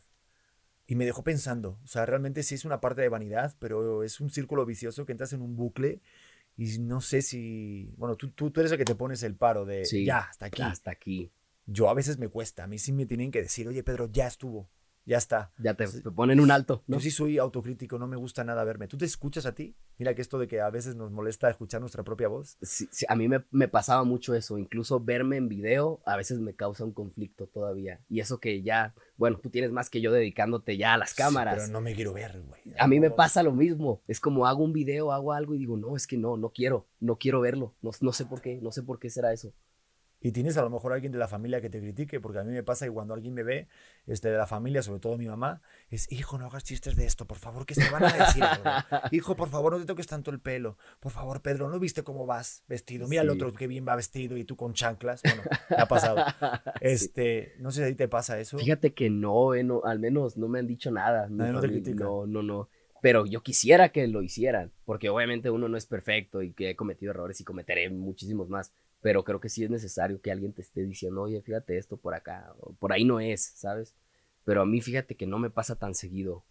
Y 0.87 0.95
me 0.95 1.05
dejó 1.05 1.23
pensando, 1.23 1.79
o 1.83 1.87
sea, 1.87 2.05
realmente 2.05 2.43
sí 2.43 2.55
es 2.55 2.63
una 2.63 2.79
parte 2.79 3.01
de 3.01 3.09
vanidad, 3.09 3.55
pero 3.59 4.03
es 4.03 4.21
un 4.21 4.29
círculo 4.29 4.65
vicioso 4.65 5.05
que 5.05 5.11
entras 5.11 5.33
en 5.33 5.41
un 5.41 5.55
bucle 5.57 6.01
y 6.55 6.79
no 6.79 7.01
sé 7.01 7.21
si, 7.21 7.93
bueno, 7.97 8.15
tú, 8.15 8.31
tú, 8.31 8.51
tú 8.51 8.61
eres 8.61 8.71
el 8.71 8.77
que 8.77 8.85
te 8.85 8.95
pones 8.95 9.21
el 9.23 9.35
paro 9.35 9.65
de 9.65 9.85
Sí, 9.85 10.05
ya, 10.05 10.19
hasta 10.19 10.45
aquí. 10.47 10.61
Hasta 10.61 10.91
aquí. 10.91 11.31
Yo 11.65 11.89
a 11.89 11.93
veces 11.93 12.17
me 12.17 12.29
cuesta, 12.29 12.63
a 12.63 12.67
mí 12.67 12.79
sí 12.79 12.93
me 12.93 13.05
tienen 13.05 13.31
que 13.31 13.41
decir, 13.41 13.67
oye 13.67 13.83
Pedro, 13.83 14.09
ya 14.09 14.27
estuvo, 14.27 14.69
ya 15.07 15.17
está. 15.17 15.51
Ya 15.57 15.73
te, 15.73 15.87
ponen 15.87 16.41
un 16.41 16.51
alto, 16.51 16.83
¿no? 16.85 16.97
Yo 16.97 16.99
sí 16.99 17.11
soy 17.11 17.37
autocrítico, 17.37 17.97
no 17.97 18.07
me 18.07 18.17
gusta 18.17 18.43
nada 18.43 18.65
verme. 18.65 18.89
¿Tú 18.89 18.97
te 18.97 19.05
escuchas 19.05 19.45
a 19.45 19.55
ti? 19.55 19.73
Mira 19.97 20.13
que 20.13 20.21
esto 20.21 20.37
de 20.37 20.49
que 20.49 20.59
a 20.59 20.69
veces 20.69 20.95
nos 20.95 21.11
molesta 21.11 21.49
escuchar 21.49 21.79
nuestra 21.79 22.03
propia 22.03 22.27
voz. 22.27 22.57
Sí, 22.61 22.89
sí, 22.91 23.05
a 23.07 23.15
mí 23.15 23.29
me, 23.29 23.45
me 23.51 23.69
pasaba 23.69 24.03
mucho 24.03 24.35
eso, 24.35 24.57
incluso 24.57 24.99
verme 24.99 25.37
en 25.37 25.47
video 25.47 26.01
a 26.05 26.17
veces 26.17 26.39
me 26.39 26.53
causa 26.53 26.83
un 26.83 26.91
conflicto 26.91 27.47
todavía. 27.47 28.01
Y 28.09 28.19
eso 28.19 28.39
que 28.39 28.61
ya, 28.61 28.93
bueno, 29.15 29.39
tú 29.41 29.49
tienes 29.49 29.71
más 29.71 29.89
que 29.89 30.01
yo 30.01 30.11
dedicándote 30.11 30.75
ya 30.75 30.93
a 30.93 30.97
las 30.97 31.13
cámaras. 31.13 31.55
Pero 31.55 31.71
no 31.71 31.79
me 31.79 31.95
quiero 31.95 32.11
ver, 32.11 32.41
güey. 32.41 32.61
A 32.77 32.87
mí 32.87 32.99
me 32.99 33.09
pasa 33.09 33.43
lo 33.43 33.53
mismo, 33.53 34.01
es 34.09 34.19
como 34.19 34.45
hago 34.45 34.61
un 34.61 34.73
video, 34.73 35.13
hago 35.13 35.31
algo 35.31 35.55
y 35.55 35.57
digo, 35.57 35.77
no, 35.77 35.95
es 35.95 36.05
que 36.05 36.17
no, 36.17 36.35
no 36.35 36.49
quiero, 36.49 36.85
no 36.99 37.15
quiero 37.15 37.39
verlo, 37.39 37.73
no, 37.81 37.91
no 38.01 38.11
sé 38.11 38.25
por 38.25 38.41
qué, 38.41 38.59
no 38.61 38.73
sé 38.73 38.83
por 38.83 38.99
qué 38.99 39.09
será 39.09 39.31
eso. 39.31 39.53
Y 40.19 40.31
tienes 40.31 40.57
a 40.57 40.63
lo 40.63 40.69
mejor 40.71 40.93
alguien 40.93 41.11
de 41.11 41.19
la 41.19 41.27
familia 41.27 41.61
que 41.61 41.69
te 41.69 41.79
critique, 41.79 42.19
porque 42.19 42.39
a 42.39 42.43
mí 42.43 42.51
me 42.51 42.63
pasa 42.63 42.87
y 42.87 42.89
cuando 42.89 43.13
alguien 43.13 43.35
me 43.35 43.43
ve, 43.43 43.67
este, 44.07 44.29
de 44.31 44.37
la 44.37 44.47
familia, 44.47 44.81
sobre 44.81 44.99
todo 44.99 45.15
mi 45.15 45.27
mamá, 45.27 45.61
es, 45.89 46.11
hijo, 46.11 46.39
no 46.39 46.47
hagas 46.47 46.63
chistes 46.63 46.95
de 46.95 47.05
esto, 47.05 47.25
por 47.27 47.37
favor, 47.37 47.65
que 47.67 47.75
se 47.75 47.87
van 47.91 48.03
a 48.03 48.11
decir 48.25 48.43
algo. 48.43 48.65
Hijo, 49.11 49.35
por 49.35 49.49
favor, 49.49 49.73
no 49.73 49.79
te 49.79 49.85
toques 49.85 50.07
tanto 50.07 50.31
el 50.31 50.39
pelo. 50.39 50.77
Por 50.99 51.11
favor, 51.11 51.41
Pedro, 51.43 51.69
¿no 51.69 51.79
viste 51.79 52.03
cómo 52.03 52.25
vas 52.25 52.63
vestido? 52.67 53.07
Mira 53.07 53.21
el 53.21 53.29
Sí. 53.29 53.35
otro 53.35 53.53
que 53.53 53.67
bien 53.67 53.85
va 53.87 53.95
vestido 53.95 54.37
y 54.37 54.43
tú 54.43 54.55
con 54.55 54.73
chanclas. 54.73 55.21
Bueno, 55.21 55.43
me 55.69 55.77
ha 55.77 55.87
pasado. 55.87 56.17
Este, 56.81 57.53
no 57.59 57.71
sé 57.71 57.81
si 57.81 57.83
a 57.83 57.87
ti 57.89 57.95
te 57.95 58.07
pasa 58.07 58.39
eso. 58.39 58.57
Fíjate 58.57 58.93
que 58.93 59.09
no, 59.09 59.53
eh, 59.53 59.63
no, 59.63 59.81
al 59.83 59.99
menos 59.99 60.37
no 60.37 60.47
me 60.47 60.59
han 60.59 60.67
dicho 60.67 60.89
nada. 60.91 61.27
Nadie 61.29 61.53
no 61.53 61.61
te 61.83 61.93
no, 61.93 62.25
no, 62.25 62.41
no. 62.41 62.69
Pero 63.01 63.25
yo 63.25 63.41
quisiera 63.41 63.89
que 63.89 64.07
lo 64.07 64.21
hicieran, 64.23 64.71
porque 64.85 65.09
obviamente 65.09 65.49
uno 65.49 65.69
no 65.69 65.77
es 65.77 65.85
perfecto 65.85 66.41
y 66.41 66.53
que 66.53 66.71
he 66.71 66.75
cometido 66.75 67.11
errores 67.11 67.39
y 67.39 67.43
cometeré 67.43 67.89
muchísimos 67.89 68.49
más. 68.49 68.73
Pero 69.01 69.23
creo 69.23 69.39
que 69.39 69.49
sí 69.49 69.63
es 69.63 69.69
necesario 69.69 70.21
que 70.21 70.31
alguien 70.31 70.53
te 70.53 70.61
esté 70.61 70.81
diciendo, 70.83 71.21
oye, 71.21 71.41
fíjate 71.41 71.77
esto 71.77 71.97
por 71.97 72.13
acá, 72.15 72.53
o 72.59 72.73
por 72.73 72.93
ahí 72.93 73.03
no 73.05 73.19
es, 73.19 73.41
¿sabes? 73.55 73.95
Pero 74.43 74.61
a 74.61 74.65
mí 74.65 74.81
fíjate 74.81 75.15
que 75.15 75.27
no 75.27 75.39
me 75.39 75.49
pasa 75.49 75.75
tan 75.75 75.93
seguido. 75.93 76.45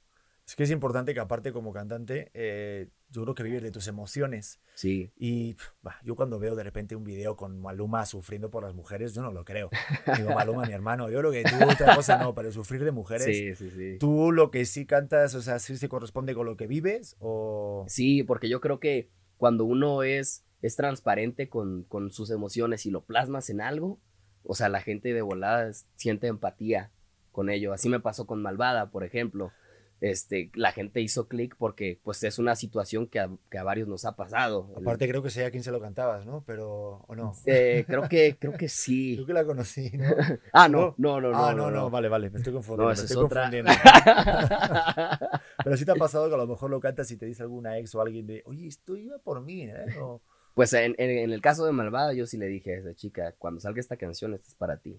Es 0.46 0.54
que 0.54 0.62
es 0.62 0.70
importante 0.70 1.12
que 1.12 1.18
aparte 1.18 1.52
como 1.52 1.72
cantante, 1.72 2.30
eh, 2.32 2.88
yo 3.10 3.22
creo 3.22 3.34
que 3.34 3.42
vives 3.42 3.64
de 3.64 3.72
tus 3.72 3.88
emociones. 3.88 4.60
Sí, 4.74 5.10
Y 5.16 5.56
bah, 5.82 5.96
yo 6.04 6.14
cuando 6.14 6.38
veo 6.38 6.54
de 6.54 6.62
repente 6.62 6.94
un 6.94 7.02
video 7.02 7.34
con 7.34 7.60
Maluma 7.60 8.06
sufriendo 8.06 8.48
por 8.48 8.62
las 8.62 8.72
mujeres, 8.72 9.12
yo 9.12 9.22
no 9.22 9.32
lo 9.32 9.44
creo. 9.44 9.70
Digo, 10.16 10.30
Maluma, 10.34 10.64
mi 10.64 10.72
hermano, 10.72 11.10
yo 11.10 11.20
lo 11.20 11.32
que 11.32 11.42
tú 11.42 11.56
otra 11.68 11.96
cosa 11.96 12.18
no, 12.18 12.32
pero 12.32 12.52
sufrir 12.52 12.84
de 12.84 12.92
mujeres. 12.92 13.24
sí, 13.24 13.56
sí, 13.56 13.70
sí. 13.70 13.96
¿Tú 13.98 14.30
lo 14.30 14.52
que 14.52 14.66
sí 14.66 14.86
cantas, 14.86 15.34
o 15.34 15.42
sea, 15.42 15.58
sí 15.58 15.76
se 15.76 15.88
corresponde 15.88 16.32
con 16.32 16.46
lo 16.46 16.56
que 16.56 16.68
vives? 16.68 17.16
O... 17.18 17.84
Sí, 17.88 18.22
porque 18.22 18.48
yo 18.48 18.60
creo 18.60 18.78
que 18.78 19.10
cuando 19.38 19.64
uno 19.64 20.04
es, 20.04 20.44
es 20.62 20.76
transparente 20.76 21.48
con, 21.48 21.84
con 21.84 22.10
sus 22.10 22.30
emociones 22.30 22.86
y 22.86 22.90
lo 22.90 23.02
plasmas 23.02 23.50
en 23.50 23.60
algo, 23.60 23.98
o 24.44 24.54
sea, 24.54 24.68
la 24.68 24.80
gente 24.80 25.12
de 25.12 25.22
volada 25.22 25.70
siente 25.96 26.26
empatía 26.28 26.90
con 27.32 27.50
ello. 27.50 27.72
Así 27.72 27.88
me 27.88 28.00
pasó 28.00 28.26
con 28.26 28.40
Malvada, 28.42 28.90
por 28.90 29.04
ejemplo. 29.04 29.52
este, 30.00 30.50
la 30.54 30.72
gente 30.72 31.00
hizo 31.00 31.26
clic 31.26 31.56
porque 31.56 31.98
pues 32.04 32.22
es 32.22 32.38
una 32.38 32.54
situación 32.54 33.06
que 33.06 33.18
a, 33.18 33.30
que 33.50 33.58
a 33.58 33.62
varios 33.64 33.88
nos 33.88 34.04
ha 34.04 34.14
pasado. 34.14 34.70
Aparte 34.76 35.08
creo 35.08 35.22
que 35.22 35.30
sé 35.30 35.44
a 35.44 35.50
quién 35.50 35.62
se 35.62 35.70
lo 35.72 35.80
cantabas, 35.80 36.26
¿no? 36.26 36.44
Pero, 36.46 37.04
¿o 37.08 37.14
no? 37.14 37.32
Eh, 37.46 37.84
creo, 37.86 38.08
que, 38.08 38.36
creo 38.40 38.52
que 38.52 38.68
sí. 38.68 39.14
Creo 39.14 39.26
que 39.26 39.32
la 39.32 39.44
conocí, 39.44 39.90
¿no? 39.96 40.04
ah, 40.52 40.68
no, 40.68 40.94
no, 40.98 41.20
no, 41.20 41.30
no. 41.32 41.38
Ah, 41.46 41.54
no, 41.54 41.70
no, 41.70 41.90
vale, 41.90 42.08
vale, 42.08 42.30
me 42.30 42.38
estoy 42.38 42.52
confundiendo. 42.52 42.94
No, 42.94 42.96
me 42.96 43.02
estoy 43.02 43.16
es 43.16 43.30
confundiendo. 43.30 43.70
Pero 45.64 45.76
sí 45.76 45.84
te 45.84 45.92
ha 45.92 45.96
pasado 45.96 46.28
que 46.28 46.34
a 46.34 46.38
lo 46.38 46.46
mejor 46.46 46.70
lo 46.70 46.80
cantas 46.80 47.10
y 47.10 47.16
te 47.16 47.26
dice 47.26 47.42
alguna 47.42 47.78
ex 47.78 47.94
o 47.94 48.00
alguien 48.00 48.26
de, 48.26 48.42
oye, 48.46 48.66
esto 48.66 48.96
iba 48.96 49.18
por 49.18 49.40
mí, 49.42 49.62
¿eh? 49.62 49.74
O- 50.00 50.22
Pues 50.56 50.72
en, 50.72 50.94
en- 50.96 51.10
en 51.10 51.32
el 51.32 51.42
caso 51.42 51.66
de 51.66 51.72
Malvada, 51.72 52.14
yo 52.14 52.24
sí 52.26 52.38
le 52.38 52.46
dije 52.46 52.74
a 52.74 52.78
esa 52.78 52.94
chica, 52.94 53.32
cuando 53.38 53.60
salga 53.60 53.78
esta 53.78 53.98
canción, 53.98 54.32
esta 54.32 54.48
es 54.48 54.54
para 54.54 54.78
ti. 54.78 54.98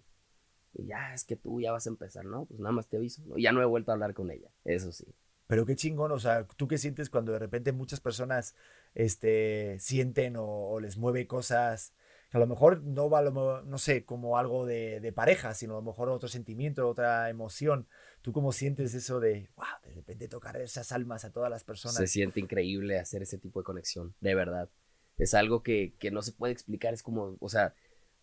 Y 0.76 0.86
ya, 0.86 1.16
es 1.16 1.24
que 1.24 1.36
tú 1.36 1.60
ya 1.60 1.72
vas 1.72 1.88
a 1.88 1.90
empezar, 1.90 2.26
¿no? 2.26 2.46
Pues 2.46 2.60
nada 2.60 2.72
más 2.74 2.88
te 2.88 2.98
aviso. 2.98 3.24
¿no? 3.26 3.40
Y 3.40 3.42
ya 3.42 3.52
no 3.52 3.64
he 3.64 3.66
vuelto 3.66 3.90
a 3.92 3.96
hablar 3.96 4.14
con 4.14 4.30
ella, 4.30 4.50
eso 4.66 4.92
sí. 4.92 5.06
Pero 5.48 5.66
qué 5.66 5.76
chingón, 5.76 6.12
o 6.12 6.20
sea, 6.20 6.46
¿tú 6.46 6.68
qué 6.68 6.78
sientes 6.78 7.10
cuando 7.10 7.32
de 7.32 7.40
repente 7.40 7.72
muchas 7.72 8.00
personas 8.02 8.54
este, 8.94 9.78
sienten 9.80 10.36
o, 10.36 10.46
o 10.46 10.80
les 10.80 10.98
mueve 10.98 11.26
cosas 11.26 11.94
que 12.30 12.38
a 12.38 12.40
lo 12.40 12.48
mejor 12.48 12.84
no 12.84 13.10
va, 13.10 13.24
no 13.66 13.78
sé, 13.80 14.06
como 14.06 14.38
algo 14.38 14.68
de, 14.68 15.00
de 15.00 15.12
pareja, 15.12 15.56
sino 15.56 15.74
a 15.74 15.78
lo 15.78 15.82
mejor 15.82 16.10
otro 16.10 16.30
sentimiento, 16.30 16.88
otra 16.88 17.30
emoción? 17.32 17.88
¿Tú 18.22 18.32
cómo 18.34 18.52
sientes 18.52 18.94
eso 18.94 19.20
de, 19.20 19.50
wow, 19.56 19.66
de 19.86 19.94
repente 19.96 20.28
tocar 20.28 20.58
esas 20.58 20.92
almas 20.92 21.26
a 21.26 21.32
todas 21.32 21.50
las 21.50 21.64
personas? 21.64 21.96
Se 21.96 22.08
siente 22.08 22.40
increíble 22.40 23.00
hacer 23.00 23.24
ese 23.24 23.40
tipo 23.40 23.62
de 23.62 23.64
conexión, 23.64 24.14
de 24.22 24.36
verdad. 24.36 24.70
Es 25.18 25.34
algo 25.34 25.64
que, 25.64 25.94
que 26.00 26.12
no 26.12 26.22
se 26.22 26.32
puede 26.32 26.54
explicar, 26.54 26.94
es 26.94 27.04
como, 27.04 27.38
o 27.40 27.50
sea, 27.50 27.74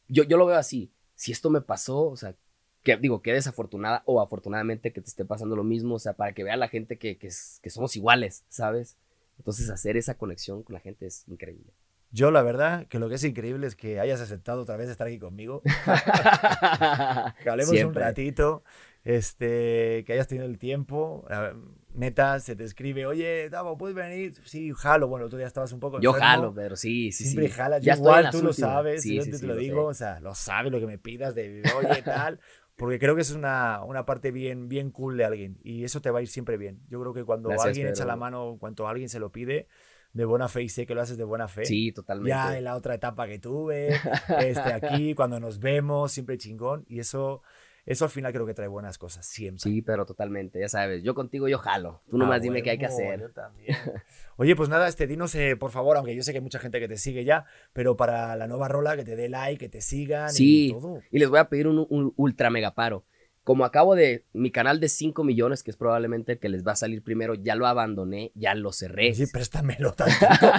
yo, 0.09 0.24
yo 0.24 0.37
lo 0.37 0.46
veo 0.46 0.57
así. 0.57 0.92
Si 1.14 1.33
esto 1.33 1.50
me 1.50 1.61
pasó, 1.61 2.02
o 2.02 2.16
sea, 2.16 2.37
que 2.83 2.96
digo, 2.96 3.22
que 3.22 3.33
desafortunada 3.33 4.02
o 4.07 4.20
afortunadamente 4.20 4.92
que 4.92 5.00
te 5.00 5.09
esté 5.09 5.24
pasando 5.24 5.57
lo 5.57 5.64
mismo, 5.64 5.96
o 5.96 5.98
sea, 5.98 6.12
para 6.12 6.35
que 6.35 6.44
vea 6.44 6.57
la 6.57 6.68
gente 6.68 6.98
que, 6.98 7.16
que, 7.16 7.30
que 7.62 7.70
somos 7.70 7.96
iguales, 7.96 8.44
¿sabes? 8.48 8.96
Entonces 9.38 9.70
hacer 9.70 9.96
esa 9.96 10.16
conexión 10.16 10.62
con 10.62 10.74
la 10.74 10.80
gente 10.80 11.07
es 11.07 11.26
increíble. 11.28 11.72
Yo 12.14 12.31
la 12.31 12.42
verdad 12.42 12.87
que 12.87 13.00
lo 13.00 13.09
que 13.09 13.16
es 13.16 13.24
increíble 13.24 13.66
es 13.66 13.74
que 13.74 13.98
hayas 13.98 14.20
aceptado 14.20 14.62
otra 14.62 14.77
vez 14.77 14.88
estar 14.88 15.09
aquí 15.09 15.18
conmigo, 15.18 15.62
que 17.42 17.50
hablemos 17.50 17.70
un 17.72 17.77
Siempre. 17.77 18.03
ratito, 18.05 18.62
este, 19.03 20.05
que 20.07 20.12
hayas 20.12 20.29
tenido 20.29 20.46
el 20.46 20.59
tiempo. 20.59 21.27
eh, 21.29 21.53
Neta, 21.94 22.38
se 22.40 22.55
te 22.57 22.64
escribe, 22.64 23.07
oye, 23.07 23.48
Davo, 23.50 23.77
¿puedes 23.77 23.96
venir? 23.96 24.35
Sí, 24.44 24.72
jalo. 24.77 25.09
Bueno, 25.09 25.29
tú 25.29 25.38
ya 25.38 25.46
estabas 25.46 25.72
un 25.72 25.81
poco 25.81 26.00
Yo 26.00 26.11
enfermo. 26.11 26.27
jalo, 26.27 26.55
pero 26.55 26.77
sí, 26.77 27.11
sí, 27.12 27.24
Siempre 27.24 27.48
sí. 27.48 27.55
jalas. 27.55 27.83
Ya 27.83 27.94
igual, 27.96 28.31
tú 28.31 28.42
lo 28.42 28.53
sabes, 28.53 29.03
Sí, 29.03 29.16
yo 29.16 29.22
sí, 29.24 29.31
te, 29.33 29.40
lo 29.46 29.55
lo 29.55 29.57
digo, 29.61 29.83
sé. 29.85 29.90
o 29.90 29.94
sea, 29.94 30.20
lo 30.20 30.35
sabes 30.35 30.70
lo 30.72 30.81
que 30.81 30.87
me 30.87 30.98
pidas 30.98 31.35
de, 31.35 31.62
oye, 31.77 32.03
tal. 32.03 32.38
Porque 32.77 32.98
creo 32.98 33.14
que 33.14 33.22
eso 33.22 33.33
es 33.35 33.38
una, 33.38 33.85
una 33.85 34.05
parte 34.05 34.33
bien, 34.33 34.68
bien 34.68 34.90
cool 34.90 35.16
de 35.16 35.24
alguien 35.24 35.59
y 35.62 35.85
eso 35.85 36.00
te 36.00 36.11
va 36.11 36.18
a 36.18 36.22
ir 36.22 36.29
siempre 36.29 36.57
bien. 36.57 36.81
Yo 36.88 37.00
creo 37.00 37.12
que 37.14 37.22
cuando 37.24 37.48
Gracias, 37.50 37.66
alguien 37.68 37.87
echa 37.87 38.03
Pedro. 38.03 38.09
la 38.09 38.16
mano, 38.16 38.57
cuando 38.59 38.88
alguien 38.88 39.09
se 39.09 39.20
lo 39.20 39.31
pide 39.31 39.68
de 40.14 40.24
buena 40.24 40.48
fe 40.48 40.62
y 40.62 40.68
sé 40.68 40.87
que 40.87 40.94
lo 40.94 41.03
haces 41.03 41.18
de 41.18 41.24
buena 41.24 41.48
fe, 41.48 41.64
Sí, 41.66 41.92
totalmente. 41.92 42.31
ya 42.31 42.57
en 42.57 42.64
la 42.64 42.77
otra 42.77 42.94
etapa 42.94 43.27
que 43.27 43.38
tuve, 43.38 43.88
este, 44.40 44.72
aquí, 44.72 45.14
cuando 45.14 45.38
nos 45.40 45.59
vemos, 45.59 46.12
siempre 46.12 46.38
chingón. 46.38 46.85
Y 46.88 47.00
eso, 47.00 47.42
eso 47.85 48.05
al 48.05 48.11
final 48.11 48.33
creo 48.33 48.46
que 48.46 48.55
trae 48.55 48.68
buenas 48.68 48.96
cosas, 48.96 49.27
siempre. 49.27 49.61
Sí, 49.61 49.83
pero 49.83 50.07
totalmente, 50.07 50.61
ya 50.61 50.68
sabes, 50.68 51.03
yo 51.03 51.14
contigo 51.14 51.48
yo 51.48 51.59
jalo. 51.59 52.00
Tú 52.09 52.16
Ah, 52.16 52.18
nomás 52.20 52.40
dime 52.42 52.62
qué 52.62 52.70
hay 52.70 52.79
que 52.79 52.87
hacer. 52.87 53.20
yo 53.20 53.31
también. 53.33 53.77
Oye, 54.37 54.55
pues 54.57 54.68
nada, 54.68 54.88
este, 54.88 55.07
dinos, 55.07 55.35
eh, 55.35 55.57
por 55.57 55.70
favor, 55.72 55.96
aunque 55.96 56.14
yo 56.16 56.22
sé 56.22 56.33
que 56.33 56.38
hay 56.38 56.42
mucha 56.44 56.59
gente 56.61 56.81
que 56.81 56.88
te 56.88 56.96
sigue 56.96 57.24
ya, 57.24 57.44
pero 57.72 57.96
para 57.96 58.35
la 58.37 58.46
nueva 58.46 58.68
rola, 58.68 58.96
que 58.96 59.05
te 59.05 59.16
dé 59.16 59.29
like, 59.29 59.59
que 59.59 59.68
te 59.68 59.81
sigan 59.81 60.31
Sí. 60.31 60.68
y 60.68 60.72
todo. 60.72 61.00
Y 61.11 61.18
les 61.18 61.29
voy 61.29 61.40
a 61.40 61.48
pedir 61.48 61.66
un, 61.66 61.85
un 61.90 62.12
ultra 62.16 62.50
mega 62.50 62.72
paro. 62.74 63.05
Como 63.44 63.66
acabo 63.66 63.94
de 63.94 64.24
mi 64.33 64.50
canal 64.50 64.80
de 64.80 64.88
5 64.88 65.22
millones, 65.22 65.62
que 65.62 65.70
es 65.70 65.76
probablemente 65.76 66.33
el 66.33 66.38
que 66.38 66.48
les 66.48 66.66
va 66.66 66.72
a 66.72 66.76
salir 66.76 67.02
primero, 67.02 67.35
ya 67.35 67.54
lo 67.54 67.66
abandoné, 67.66 68.33
ya 68.35 68.54
lo 68.54 68.72
cerré. 68.72 69.11
Oye, 69.11 69.26
préstamelo 69.30 69.92
tantito. 69.96 70.50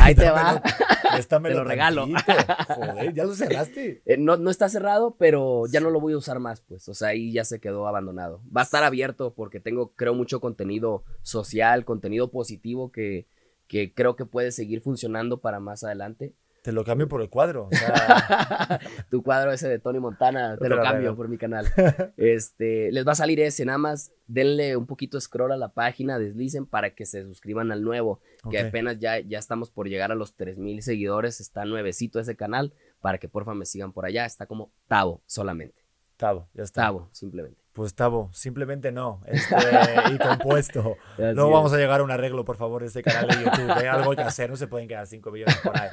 Ahí 0.00 0.14
te 0.16 0.28
va. 0.28 0.60
Préstamelo- 0.60 1.52
Te 1.52 1.54
lo 1.54 1.64
regalo. 1.64 2.06
Joder, 2.68 3.14
ya 3.14 3.24
lo 3.24 3.34
cerraste. 3.34 4.02
Eh, 4.06 4.16
no, 4.18 4.36
no 4.38 4.50
está 4.50 4.68
cerrado, 4.68 5.14
pero 5.18 5.64
ya 5.70 5.80
no 5.80 5.90
lo 5.90 6.00
voy 6.00 6.14
a 6.14 6.16
usar 6.16 6.40
más, 6.40 6.60
pues. 6.62 6.88
O 6.88 6.94
sea, 6.94 7.08
ahí 7.08 7.32
ya 7.32 7.44
se 7.44 7.60
quedó 7.60 7.86
abandonado. 7.86 8.42
Va 8.54 8.62
a 8.62 8.64
estar 8.64 8.82
abierto 8.82 9.34
porque 9.34 9.60
tengo, 9.60 9.92
creo, 9.94 10.14
mucho 10.14 10.40
contenido 10.40 11.04
social, 11.22 11.84
contenido 11.84 12.30
positivo 12.32 12.90
que, 12.90 13.28
que 13.68 13.94
creo 13.94 14.16
que 14.16 14.26
puede 14.26 14.50
seguir 14.50 14.80
funcionando 14.80 15.40
para 15.40 15.60
más 15.60 15.84
adelante. 15.84 16.34
Te 16.62 16.70
lo 16.70 16.84
cambio 16.84 17.08
por 17.08 17.20
el 17.20 17.28
cuadro. 17.28 17.68
O 17.72 17.76
sea, 17.76 18.80
tu 19.10 19.22
cuadro 19.24 19.52
ese 19.52 19.68
de 19.68 19.80
Tony 19.80 19.98
Montana, 19.98 20.56
te 20.56 20.68
lo 20.68 20.80
cambio 20.80 21.16
por 21.16 21.28
mi 21.28 21.36
canal. 21.36 21.66
Este, 22.16 22.92
les 22.92 23.06
va 23.06 23.12
a 23.12 23.16
salir 23.16 23.40
ese, 23.40 23.64
nada 23.64 23.78
más 23.78 24.12
denle 24.26 24.76
un 24.76 24.86
poquito 24.86 25.20
scroll 25.20 25.52
a 25.52 25.56
la 25.56 25.72
página, 25.72 26.18
deslicen 26.18 26.66
para 26.66 26.94
que 26.94 27.04
se 27.04 27.24
suscriban 27.24 27.72
al 27.72 27.82
nuevo, 27.82 28.20
que 28.50 28.60
apenas 28.60 28.98
ya, 29.00 29.18
ya 29.18 29.38
estamos 29.38 29.70
por 29.70 29.88
llegar 29.88 30.12
a 30.12 30.14
los 30.14 30.36
3000 30.36 30.82
seguidores, 30.82 31.40
está 31.40 31.64
nuevecito 31.64 32.20
ese 32.20 32.36
canal, 32.36 32.72
para 33.00 33.18
que 33.18 33.28
porfa 33.28 33.54
me 33.54 33.66
sigan 33.66 33.92
por 33.92 34.06
allá, 34.06 34.24
está 34.24 34.46
como 34.46 34.70
Tavo 34.86 35.22
solamente. 35.26 35.82
Tavo, 36.16 36.48
ya 36.54 36.62
está. 36.62 36.82
Tavo, 36.82 37.08
simplemente. 37.10 37.60
Pues 37.72 37.94
Tavo, 37.94 38.30
simplemente 38.32 38.92
no. 38.92 39.22
Este, 39.26 39.56
y 40.14 40.18
compuesto. 40.18 40.96
Así 41.14 41.22
No 41.34 41.46
es. 41.46 41.52
vamos 41.52 41.72
a 41.72 41.78
llegar 41.78 42.00
a 42.00 42.04
un 42.04 42.10
arreglo, 42.10 42.44
por 42.44 42.56
favor, 42.56 42.82
de 42.82 42.88
este 42.88 43.02
canal 43.02 43.26
de 43.26 43.44
YouTube. 43.44 43.82
¿eh? 43.82 43.88
Algo 43.88 44.10
hay 44.10 44.16
que 44.18 44.22
hacer, 44.22 44.50
no 44.50 44.56
se 44.56 44.68
pueden 44.68 44.86
quedar 44.88 45.06
5 45.06 45.30
millones 45.30 45.56
por 45.64 45.76
ahí. 45.76 45.88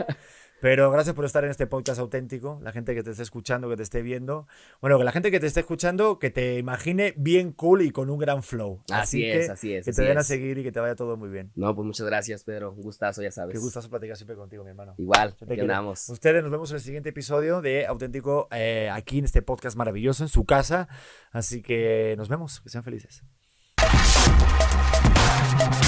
Pero 0.61 0.91
gracias 0.91 1.15
por 1.15 1.25
estar 1.25 1.43
en 1.45 1.51
este 1.51 1.67
podcast 1.67 1.99
auténtico, 1.99 2.59
la 2.61 2.71
gente 2.71 2.93
que 2.93 3.01
te 3.01 3.11
esté 3.11 3.23
escuchando, 3.23 3.69
que 3.69 3.77
te 3.77 3.83
esté 3.83 4.01
viendo. 4.01 4.47
Bueno, 4.81 4.97
que 4.97 5.05
la 5.05 5.11
gente 5.11 5.31
que 5.31 5.39
te 5.39 5.47
esté 5.47 5.61
escuchando, 5.61 6.19
que 6.19 6.31
te 6.31 6.57
imagine 6.57 7.13
bien 7.15 7.53
cool 7.53 7.81
y 7.81 7.91
con 7.91 8.09
un 8.09 8.19
gran 8.19 8.43
flow. 8.43 8.83
Así 8.91 9.21
que, 9.21 9.39
es, 9.39 9.49
así 9.49 9.73
es, 9.73 9.85
Que 9.85 9.91
así 9.91 9.97
te 9.97 10.03
vayan 10.03 10.17
a 10.17 10.23
seguir 10.23 10.57
y 10.57 10.63
que 10.63 10.71
te 10.71 10.79
vaya 10.79 10.95
todo 10.95 11.15
muy 11.15 11.29
bien. 11.29 11.51
No, 11.55 11.73
pues 11.73 11.85
muchas 11.85 12.05
gracias, 12.05 12.43
Pedro, 12.43 12.71
un 12.73 12.81
gustazo, 12.81 13.21
ya 13.21 13.31
sabes. 13.31 13.53
Qué 13.53 13.59
gustazo 13.59 13.89
platicar 13.89 14.17
siempre 14.17 14.35
contigo, 14.35 14.63
mi 14.63 14.71
hermano. 14.71 14.95
Igual, 14.97 15.35
quiero. 15.47 15.61
andamos. 15.63 16.09
Ustedes 16.09 16.43
nos 16.43 16.51
vemos 16.51 16.69
en 16.71 16.75
el 16.75 16.81
siguiente 16.81 17.09
episodio 17.09 17.61
de 17.61 17.85
Auténtico 17.85 18.49
eh, 18.51 18.89
aquí 18.91 19.19
en 19.19 19.25
este 19.25 19.41
podcast 19.41 19.77
maravilloso, 19.77 20.23
en 20.23 20.29
su 20.29 20.45
casa. 20.45 20.89
Así 21.31 21.61
que 21.61 22.15
nos 22.17 22.27
vemos, 22.27 22.59
que 22.59 22.69
sean 22.69 22.83
felices. 22.83 23.23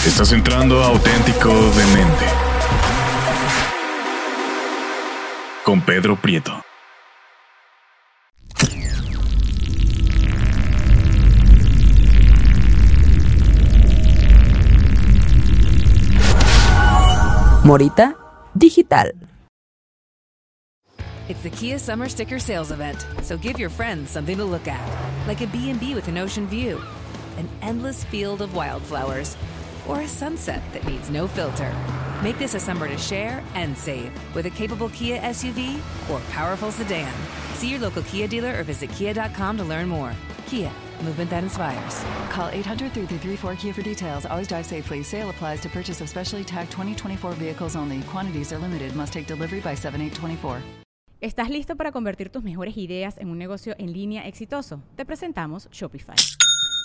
Estás 0.05 0.31
entrando 0.31 0.81
a 0.81 0.87
Auténtico 0.87 1.49
Demente. 1.49 2.50
Con 5.63 5.79
Pedro 5.81 6.15
Prieto. 6.15 6.59
Morita 17.63 18.15
Digital. 18.57 19.11
It's 21.29 21.43
the 21.43 21.51
Kia 21.51 21.77
Summer 21.77 22.09
Sticker 22.09 22.39
Sales 22.39 22.71
Event, 22.71 23.05
so 23.21 23.37
give 23.37 23.59
your 23.59 23.69
friends 23.69 24.09
something 24.09 24.37
to 24.37 24.43
look 24.43 24.67
at, 24.67 24.81
like 25.27 25.41
a 25.41 25.47
B&B 25.47 25.93
with 25.93 26.07
an 26.07 26.17
ocean 26.17 26.47
view, 26.47 26.81
an 27.37 27.47
endless 27.61 28.03
field 28.05 28.41
of 28.41 28.55
wildflowers, 28.55 29.37
or 29.87 30.01
a 30.01 30.07
sunset 30.07 30.63
that 30.73 30.87
needs 30.87 31.11
no 31.11 31.27
filter. 31.27 31.71
Make 32.21 32.37
this 32.37 32.53
a 32.53 32.59
summer 32.59 32.87
to 32.87 32.97
share 32.97 33.43
and 33.55 33.75
save 33.75 34.11
with 34.35 34.45
a 34.45 34.51
capable 34.51 34.89
Kia 34.89 35.19
SUV 35.21 35.79
or 36.07 36.19
powerful 36.29 36.69
sedan. 36.69 37.11
See 37.55 37.69
your 37.69 37.79
local 37.79 38.03
Kia 38.03 38.27
dealer 38.27 38.59
or 38.59 38.63
visit 38.63 38.91
kia.com 38.91 39.57
to 39.57 39.63
learn 39.63 39.87
more. 39.87 40.13
Kia, 40.45 40.71
movement 41.03 41.31
that 41.31 41.43
inspires. 41.43 42.05
Call 42.29 42.49
800 42.49 42.93
334 42.93 43.55
Kia 43.55 43.73
for 43.73 43.81
details. 43.81 44.27
Always 44.27 44.47
drive 44.47 44.67
safely. 44.67 45.01
Sale 45.01 45.31
applies 45.31 45.61
to 45.61 45.69
purchase 45.69 45.99
of 45.99 46.09
specially 46.09 46.43
tagged 46.43 46.69
2024 46.71 47.31
vehicles 47.33 47.75
only. 47.75 48.01
Quantities 48.01 48.53
are 48.53 48.59
limited. 48.59 48.95
Must 48.95 49.11
take 49.11 49.25
delivery 49.25 49.59
by 49.59 49.73
7824. 49.73 50.61
¿Estás 51.21 51.49
listo 51.49 51.75
para 51.75 51.91
convertir 51.91 52.29
tus 52.29 52.43
mejores 52.43 52.77
ideas 52.77 53.17
en 53.19 53.29
un 53.29 53.37
negocio 53.37 53.75
en 53.79 53.93
línea 53.93 54.27
exitoso? 54.27 54.81
Te 54.95 55.05
presentamos 55.05 55.69
Shopify. 55.71 56.15